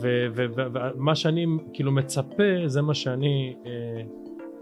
ומה 0.00 1.14
שאני 1.14 1.46
כאילו 1.72 1.92
מצפה, 1.92 2.42
זה 2.66 2.82
מה 2.82 2.94
שאני, 2.94 3.54
אה, 3.66 3.70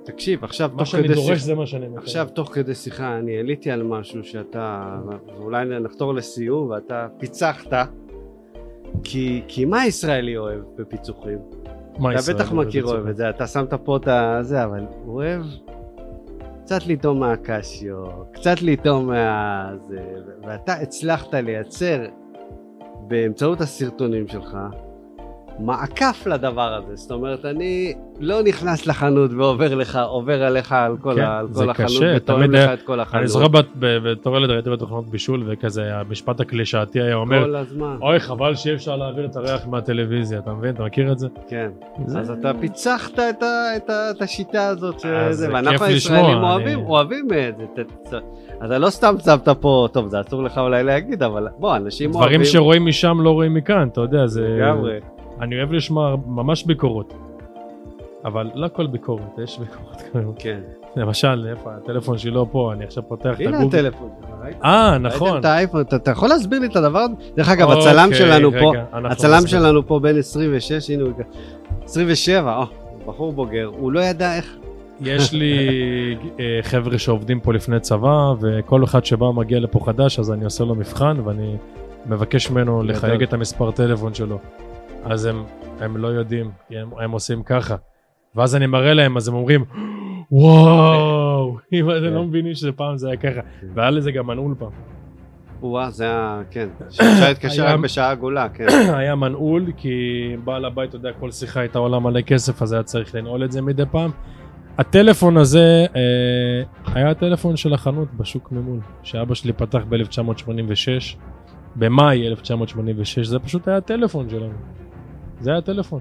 תקשיב, 0.04 0.44
עכשיו 0.44 0.70
מה 0.72 0.78
תוך 0.78 0.86
שאני 0.86 1.04
כדי 1.04 1.14
דורש 1.14 1.26
שיחה... 1.26 1.38
זה 1.38 1.54
מה 1.54 1.66
שאני 1.66 1.88
מקבל. 1.88 2.02
עכשיו 2.02 2.28
תוך 2.34 2.54
כדי 2.54 2.74
שיחה 2.74 3.18
אני 3.18 3.38
עליתי 3.38 3.70
על 3.70 3.82
משהו 3.82 4.24
שאתה, 4.24 4.96
ואולי 5.26 5.64
נחתור 5.80 6.14
לסיום 6.14 6.70
ואתה 6.70 7.06
פיצחת 7.18 7.72
כי, 9.04 9.42
כי 9.48 9.64
מה 9.64 9.86
ישראלי 9.86 10.36
אוהב 10.36 10.60
בפיצוחים? 10.76 11.38
מה 11.98 12.10
אתה 12.10 12.20
ישראל 12.20 12.36
בטח 12.36 12.52
מכיר? 12.52 12.84
אוהב 12.84 13.06
את 13.06 13.16
זה, 13.16 13.30
אתה 13.30 13.46
שמת 13.46 13.74
פה 13.74 13.96
את 13.96 14.08
הזה, 14.08 14.64
אבל 14.64 14.84
הוא 15.04 15.14
אוהב 15.14 15.42
קצת 16.64 16.86
לטעום 16.86 17.20
מהקשיו, 17.20 17.96
קצת 18.32 18.62
לטעום 18.62 19.06
מה... 19.06 19.72
זה, 19.88 20.00
ואתה 20.42 20.72
הצלחת 20.72 21.34
לייצר 21.34 22.06
באמצעות 23.08 23.60
הסרטונים 23.60 24.28
שלך 24.28 24.56
מעקף 25.58 26.26
לדבר 26.26 26.74
הזה, 26.74 26.96
זאת 26.96 27.10
אומרת 27.10 27.44
אני 27.44 27.92
לא 28.20 28.42
נכנס 28.42 28.86
לחנות 28.86 29.30
ועובר 29.38 29.74
לך, 29.74 29.98
עובר 30.08 30.42
עליך 30.44 30.72
על 30.72 30.96
כל, 31.00 31.14
כן, 31.14 31.20
ה, 31.22 31.38
על 31.38 31.46
זה 31.52 31.64
כל 31.64 31.70
החנות 31.70 31.88
קשה, 31.90 32.12
ותואם 32.16 32.42
לך 32.52 32.60
היה- 32.64 32.74
את 32.74 32.82
כל 32.82 33.00
החנות. 33.00 33.20
אני 33.20 33.28
זוכר 33.28 33.46
בתור 33.78 34.36
ילד 34.36 34.50
ראיתי 34.50 34.70
בתוכנות 34.70 35.08
בישול 35.08 35.42
וכזה 35.46 35.96
המשפט 35.96 36.40
הקלישאתי 36.40 37.00
היה 37.00 37.14
אומר 37.14 37.44
כל 37.44 37.56
הזמן, 37.56 37.96
אוי 38.02 38.20
חבל 38.20 38.54
שאי 38.54 38.74
אפשר 38.74 38.96
להעביר 38.96 39.24
את 39.26 39.36
הריח 39.36 39.66
מהטלוויזיה 39.66 40.38
אתה 40.38 40.52
מבין 40.52 40.74
אתה 40.74 40.84
מכיר 40.84 41.12
את 41.12 41.18
זה? 41.18 41.28
כן. 41.48 41.70
זה- 42.06 42.18
אז 42.20 42.30
אתה 42.30 42.52
פיצחת 42.60 43.14
את, 43.14 43.42
ה, 43.42 43.76
את, 43.76 43.90
ה, 43.90 44.10
את 44.10 44.22
השיטה 44.22 44.66
הזאת, 44.68 45.00
שזה, 45.00 45.32
זה 45.32 45.52
ואנחנו 45.52 45.86
הישראלים 45.86 46.36
אני- 46.36 46.44
אוהבים, 46.44 46.78
אוהבים 46.86 47.28
את 47.48 47.56
זה. 47.56 47.82
ת- 47.82 48.14
ת- 48.14 48.22
אתה 48.64 48.78
לא 48.78 48.90
סתם 48.90 49.14
שמת 49.24 49.48
פה, 49.60 49.88
טוב 49.92 50.08
זה 50.08 50.20
אסור 50.20 50.42
לך 50.42 50.58
אולי 50.58 50.82
להגיד, 50.84 51.22
אבל 51.22 51.48
בוא, 51.58 51.76
אנשים 51.76 52.10
אוהבים. 52.14 52.28
דברים 52.28 52.44
שרואים 52.44 52.86
משם 52.86 53.20
לא 53.20 53.30
רואים 53.30 53.54
מכאן 53.54 53.88
אתה 53.92 54.00
יודע 54.00 54.26
זה 54.26 54.48
לגמרי. 54.58 54.98
אני 55.42 55.56
אוהב 55.58 55.72
לשמוע 55.72 56.16
ממש 56.26 56.64
ביקורות 56.64 57.14
אבל 58.24 58.50
לא 58.54 58.68
כל 58.68 58.86
ביקורת 58.86 59.38
יש 59.44 59.58
ביקורות 59.58 60.02
כאלו. 60.12 60.32
כן. 60.38 60.60
למשל 60.96 61.46
איפה 61.50 61.70
הטלפון 61.74 62.18
שלי 62.18 62.30
לא 62.30 62.46
פה 62.50 62.72
אני 62.72 62.84
עכשיו 62.84 63.08
פותח 63.08 63.34
את 63.34 63.40
הנה 63.40 63.58
הגוגל 63.58 63.78
הטלפון 63.86 64.10
שלך, 64.20 64.30
ראית? 64.42 64.56
אה 64.64 64.98
נכון 64.98 65.38
את 65.38 65.44
האייפון, 65.44 65.80
אתה- 65.80 66.10
יכול 66.10 66.28
להסביר 66.28 66.58
לי 66.58 66.66
את 66.66 66.76
הדבר? 66.76 67.06
דרך 67.36 67.48
אגב, 67.48 67.68
אוקיי, 67.70 67.90
הצלם 67.90 68.10
שלנו 68.14 68.50
פה, 68.60 68.72
הצלם. 68.92 69.46
שלנו 69.46 69.86
פה 69.86 69.98
בן 69.98 70.18
26, 70.18 70.90
הנה 70.90 71.02
הוא... 71.02 71.12
27, 71.84 72.56
או, 72.56 72.64
בחור 73.06 73.32
בוגר, 73.32 73.70
הוא 73.78 73.92
לא 73.92 74.00
ידע 74.00 74.36
איך... 74.36 74.56
יש 75.00 75.32
לי 75.32 75.58
אה, 76.40 76.58
חבר'ה 76.62 76.98
שעובדים 76.98 77.40
פה 77.40 77.52
לפני 77.52 77.80
צבא 77.80 78.32
וכל 78.40 78.84
אחד 78.84 79.04
שבא 79.04 79.30
מגיע 79.30 79.60
לפה 79.60 79.80
חדש 79.84 80.18
אז 80.18 80.32
אני 80.32 80.44
עושה 80.44 80.64
לו 80.64 80.74
מבחן 80.74 81.16
ואני 81.24 81.56
מבקש 82.06 82.50
ממנו. 82.50 82.82
לחייג 82.82 83.22
את 83.22 83.32
המספר 83.32 83.70
טלפון 83.70 84.14
שלו. 84.14 84.38
אז 85.04 85.24
הם, 85.24 85.44
הם 85.80 85.96
לא 85.96 86.08
יודעים, 86.08 86.50
כי 86.68 86.78
הם, 86.78 86.90
הם 87.00 87.10
עושים 87.10 87.42
ככה. 87.42 87.76
ואז 88.34 88.56
אני 88.56 88.66
מראה 88.66 88.94
להם 88.94 89.16
אז 89.16 89.28
הם 89.28 89.34
אומרים 89.34 89.64
וואו, 90.32 91.56
אם 91.72 91.90
אתם 91.90 92.14
לא 92.14 92.24
מבינים 92.24 92.54
שפעם 92.54 92.96
זה 92.96 93.08
היה 93.08 93.16
ככה. 93.16 93.40
והיה 93.74 93.90
לזה 93.90 94.12
גם 94.12 94.26
מנעול 94.26 94.54
פעם. 94.58 94.70
וואה, 95.62 95.90
זה 95.90 96.04
היה, 96.04 96.42
כן. 96.50 96.68
שאפשר 96.90 97.28
להתקשר 97.28 97.66
רק 97.72 97.80
בשעה 97.80 98.10
עגולה, 98.10 98.48
כן. 98.48 98.66
היה 98.98 99.14
מנעול 99.14 99.72
כי 99.76 99.90
בעל 100.44 100.64
הבית, 100.64 100.88
אתה 100.88 100.96
יודע, 100.96 101.12
כל 101.20 101.30
שיחה 101.30 101.60
הייתה 101.60 101.78
עולה 101.78 101.98
מלא 101.98 102.20
כסף 102.20 102.62
אז 102.62 102.72
היה 102.72 102.82
צריך 102.82 103.14
לנעול 103.14 103.44
את 103.44 103.52
זה 103.52 103.62
מדי 103.62 103.82
פעם. 103.90 104.10
הטלפון 104.78 105.36
הזה 105.36 105.86
אה, 105.96 106.92
היה 106.94 107.10
הטלפון 107.10 107.56
של 107.56 107.74
החנות 107.74 108.08
בשוק 108.16 108.52
ממול, 108.52 108.80
שאבא 109.02 109.34
שלי 109.34 109.52
פתח 109.52 109.80
ב-1986, 109.88 111.16
במאי 111.76 112.28
1986, 112.28 113.26
זה 113.26 113.38
פשוט 113.38 113.68
היה 113.68 113.76
הטלפון 113.76 114.30
שלנו. 114.30 114.54
זה 115.42 115.50
היה 115.50 115.58
הטלפון, 115.58 116.00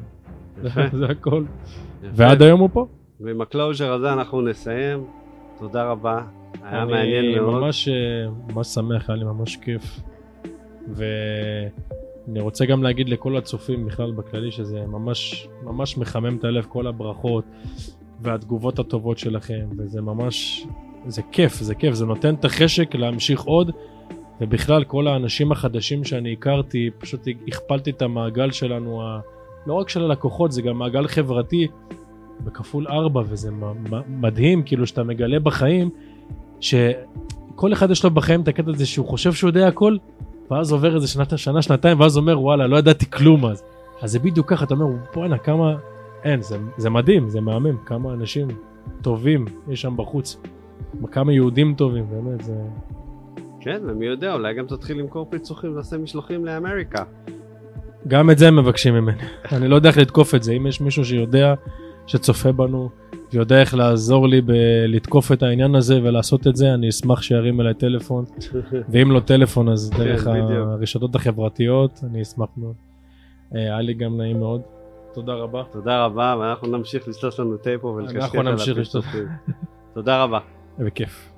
זה 0.99 1.05
הכל. 1.09 1.43
ועד 2.01 2.41
היום 2.41 2.59
הוא 2.59 2.69
פה. 2.73 2.85
ועם 3.19 3.41
הקלוז'ר 3.41 3.93
הזה 3.93 4.13
אנחנו 4.13 4.41
נסיים. 4.41 5.03
תודה 5.59 5.83
רבה, 5.83 6.21
היה 6.63 6.83
אני 6.83 6.91
מעניין 6.91 7.35
מאוד. 7.35 7.53
ממש, 7.53 7.87
אה, 7.87 7.93
ממש 8.53 8.67
שמח, 8.67 9.09
היה 9.09 9.17
לי 9.17 9.25
ממש 9.25 9.55
כיף. 9.57 9.99
ואני 10.87 12.39
רוצה 12.39 12.65
גם 12.65 12.83
להגיד 12.83 13.09
לכל 13.09 13.37
הצופים 13.37 13.85
בכלל 13.85 14.11
בכללי 14.11 14.51
שזה 14.51 14.81
ממש 14.87 15.47
ממש 15.63 15.97
מחמם 15.97 16.37
את 16.37 16.43
הלב 16.43 16.65
כל 16.69 16.87
הברכות 16.87 17.43
והתגובות 18.21 18.79
הטובות 18.79 19.17
שלכם 19.17 19.65
וזה 19.77 20.01
ממש 20.01 20.67
זה 21.07 21.21
כיף 21.31 21.53
זה 21.53 21.75
כיף 21.75 21.93
זה 21.93 22.05
נותן 22.05 22.33
את 22.33 22.45
החשק 22.45 22.95
להמשיך 22.95 23.41
עוד 23.41 23.71
ובכלל 24.41 24.83
כל 24.83 25.07
האנשים 25.07 25.51
החדשים 25.51 26.03
שאני 26.03 26.33
הכרתי 26.33 26.89
פשוט 26.97 27.27
הכפלתי 27.47 27.89
את 27.89 28.01
המעגל 28.01 28.51
שלנו 28.51 29.01
ה... 29.01 29.19
לא 29.65 29.73
רק 29.73 29.89
של 29.89 30.03
הלקוחות 30.03 30.51
זה 30.51 30.61
גם 30.61 30.77
מעגל 30.77 31.07
חברתי 31.07 31.67
בכפול 32.43 32.87
ארבע 32.87 33.21
וזה 33.29 33.51
מדהים 34.07 34.63
כאילו 34.63 34.87
שאתה 34.87 35.03
מגלה 35.03 35.39
בחיים 35.39 35.89
שכל 36.59 37.73
אחד 37.73 37.91
יש 37.91 38.03
לו 38.03 38.11
בחיים 38.11 38.41
את 38.41 38.47
הקטע 38.47 38.71
הזה 38.71 38.85
שהוא 38.85 39.07
חושב 39.07 39.33
שהוא 39.33 39.49
יודע 39.49 39.67
הכל 39.67 39.97
ואז 40.51 40.71
עובר 40.71 40.95
איזה 40.95 41.07
שנה, 41.07 41.23
שנה 41.37 41.61
שנתיים 41.61 41.99
ואז 41.99 42.17
אומר 42.17 42.41
וואלה 42.41 42.67
לא 42.67 42.77
ידעתי 42.77 43.09
כלום 43.09 43.45
אז. 43.45 43.63
אז 44.01 44.11
זה 44.11 44.19
בדיוק 44.19 44.49
ככה 44.49 44.65
אתה 44.65 44.73
אומר 44.73 44.85
בואנה 45.13 45.37
כמה 45.37 45.75
אין 46.23 46.41
זה, 46.41 46.57
זה 46.77 46.89
מדהים 46.89 47.29
זה 47.29 47.41
מהמם 47.41 47.77
כמה 47.85 48.13
אנשים 48.13 48.47
טובים 49.01 49.45
יש 49.69 49.81
שם 49.81 49.97
בחוץ. 49.97 50.37
כמה 51.11 51.33
יהודים 51.33 51.75
טובים 51.75 52.05
באמת 52.09 52.43
זה 52.43 52.53
כן, 53.61 53.81
ומי 53.87 54.05
יודע, 54.05 54.33
אולי 54.33 54.53
גם 54.53 54.65
תתחיל 54.67 54.99
למכור 54.99 55.27
פיצוחים 55.29 55.73
ולעשה 55.73 55.97
משלוחים 55.97 56.45
לאמריקה. 56.45 57.03
גם 58.07 58.29
את 58.29 58.37
זה 58.37 58.47
הם 58.47 58.55
מבקשים 58.55 58.93
ממני 58.93 59.21
אני 59.55 59.67
לא 59.67 59.75
יודע 59.75 59.89
איך 59.89 59.97
לתקוף 59.97 60.35
את 60.35 60.43
זה 60.43 60.51
אם 60.51 60.67
יש 60.67 60.81
מישהו 60.81 61.05
שיודע 61.05 61.53
שצופה 62.07 62.51
בנו 62.51 62.89
ויודע 63.33 63.59
איך 63.59 63.73
לעזור 63.73 64.27
לי 64.27 64.41
לתקוף 64.87 65.31
את 65.31 65.43
העניין 65.43 65.75
הזה 65.75 65.99
ולעשות 66.03 66.47
את 66.47 66.55
זה 66.55 66.73
אני 66.73 66.89
אשמח 66.89 67.21
שירים 67.21 67.61
אליי 67.61 67.73
טלפון 67.73 68.25
ואם 68.91 69.11
לא 69.11 69.19
טלפון 69.19 69.69
אז 69.69 69.89
דרך 69.89 70.23
כן, 70.23 70.31
בדיוק. 70.31 70.67
הרשתות 70.67 71.15
החברתיות 71.15 71.99
אני 72.03 72.21
אשמח 72.21 72.49
מאוד. 72.57 72.75
אה, 73.55 73.61
היה 73.61 73.81
לי 73.81 73.93
גם 73.93 74.17
נעים 74.17 74.39
מאוד 74.39 74.61
תודה 75.13 75.33
רבה. 75.33 75.63
תודה 75.71 76.05
רבה, 76.05 76.35
ואנחנו 76.39 76.67
נמשיך 76.67 77.07
לשתות 77.07 77.39
לנו 77.39 77.57
פה 77.81 77.87
ולקשקש 77.87 78.35
על. 78.35 78.47
הפיצוחים. 78.47 79.27
תודה 79.93 80.23
רבה. 80.23 80.39
בכיף. 80.85 81.30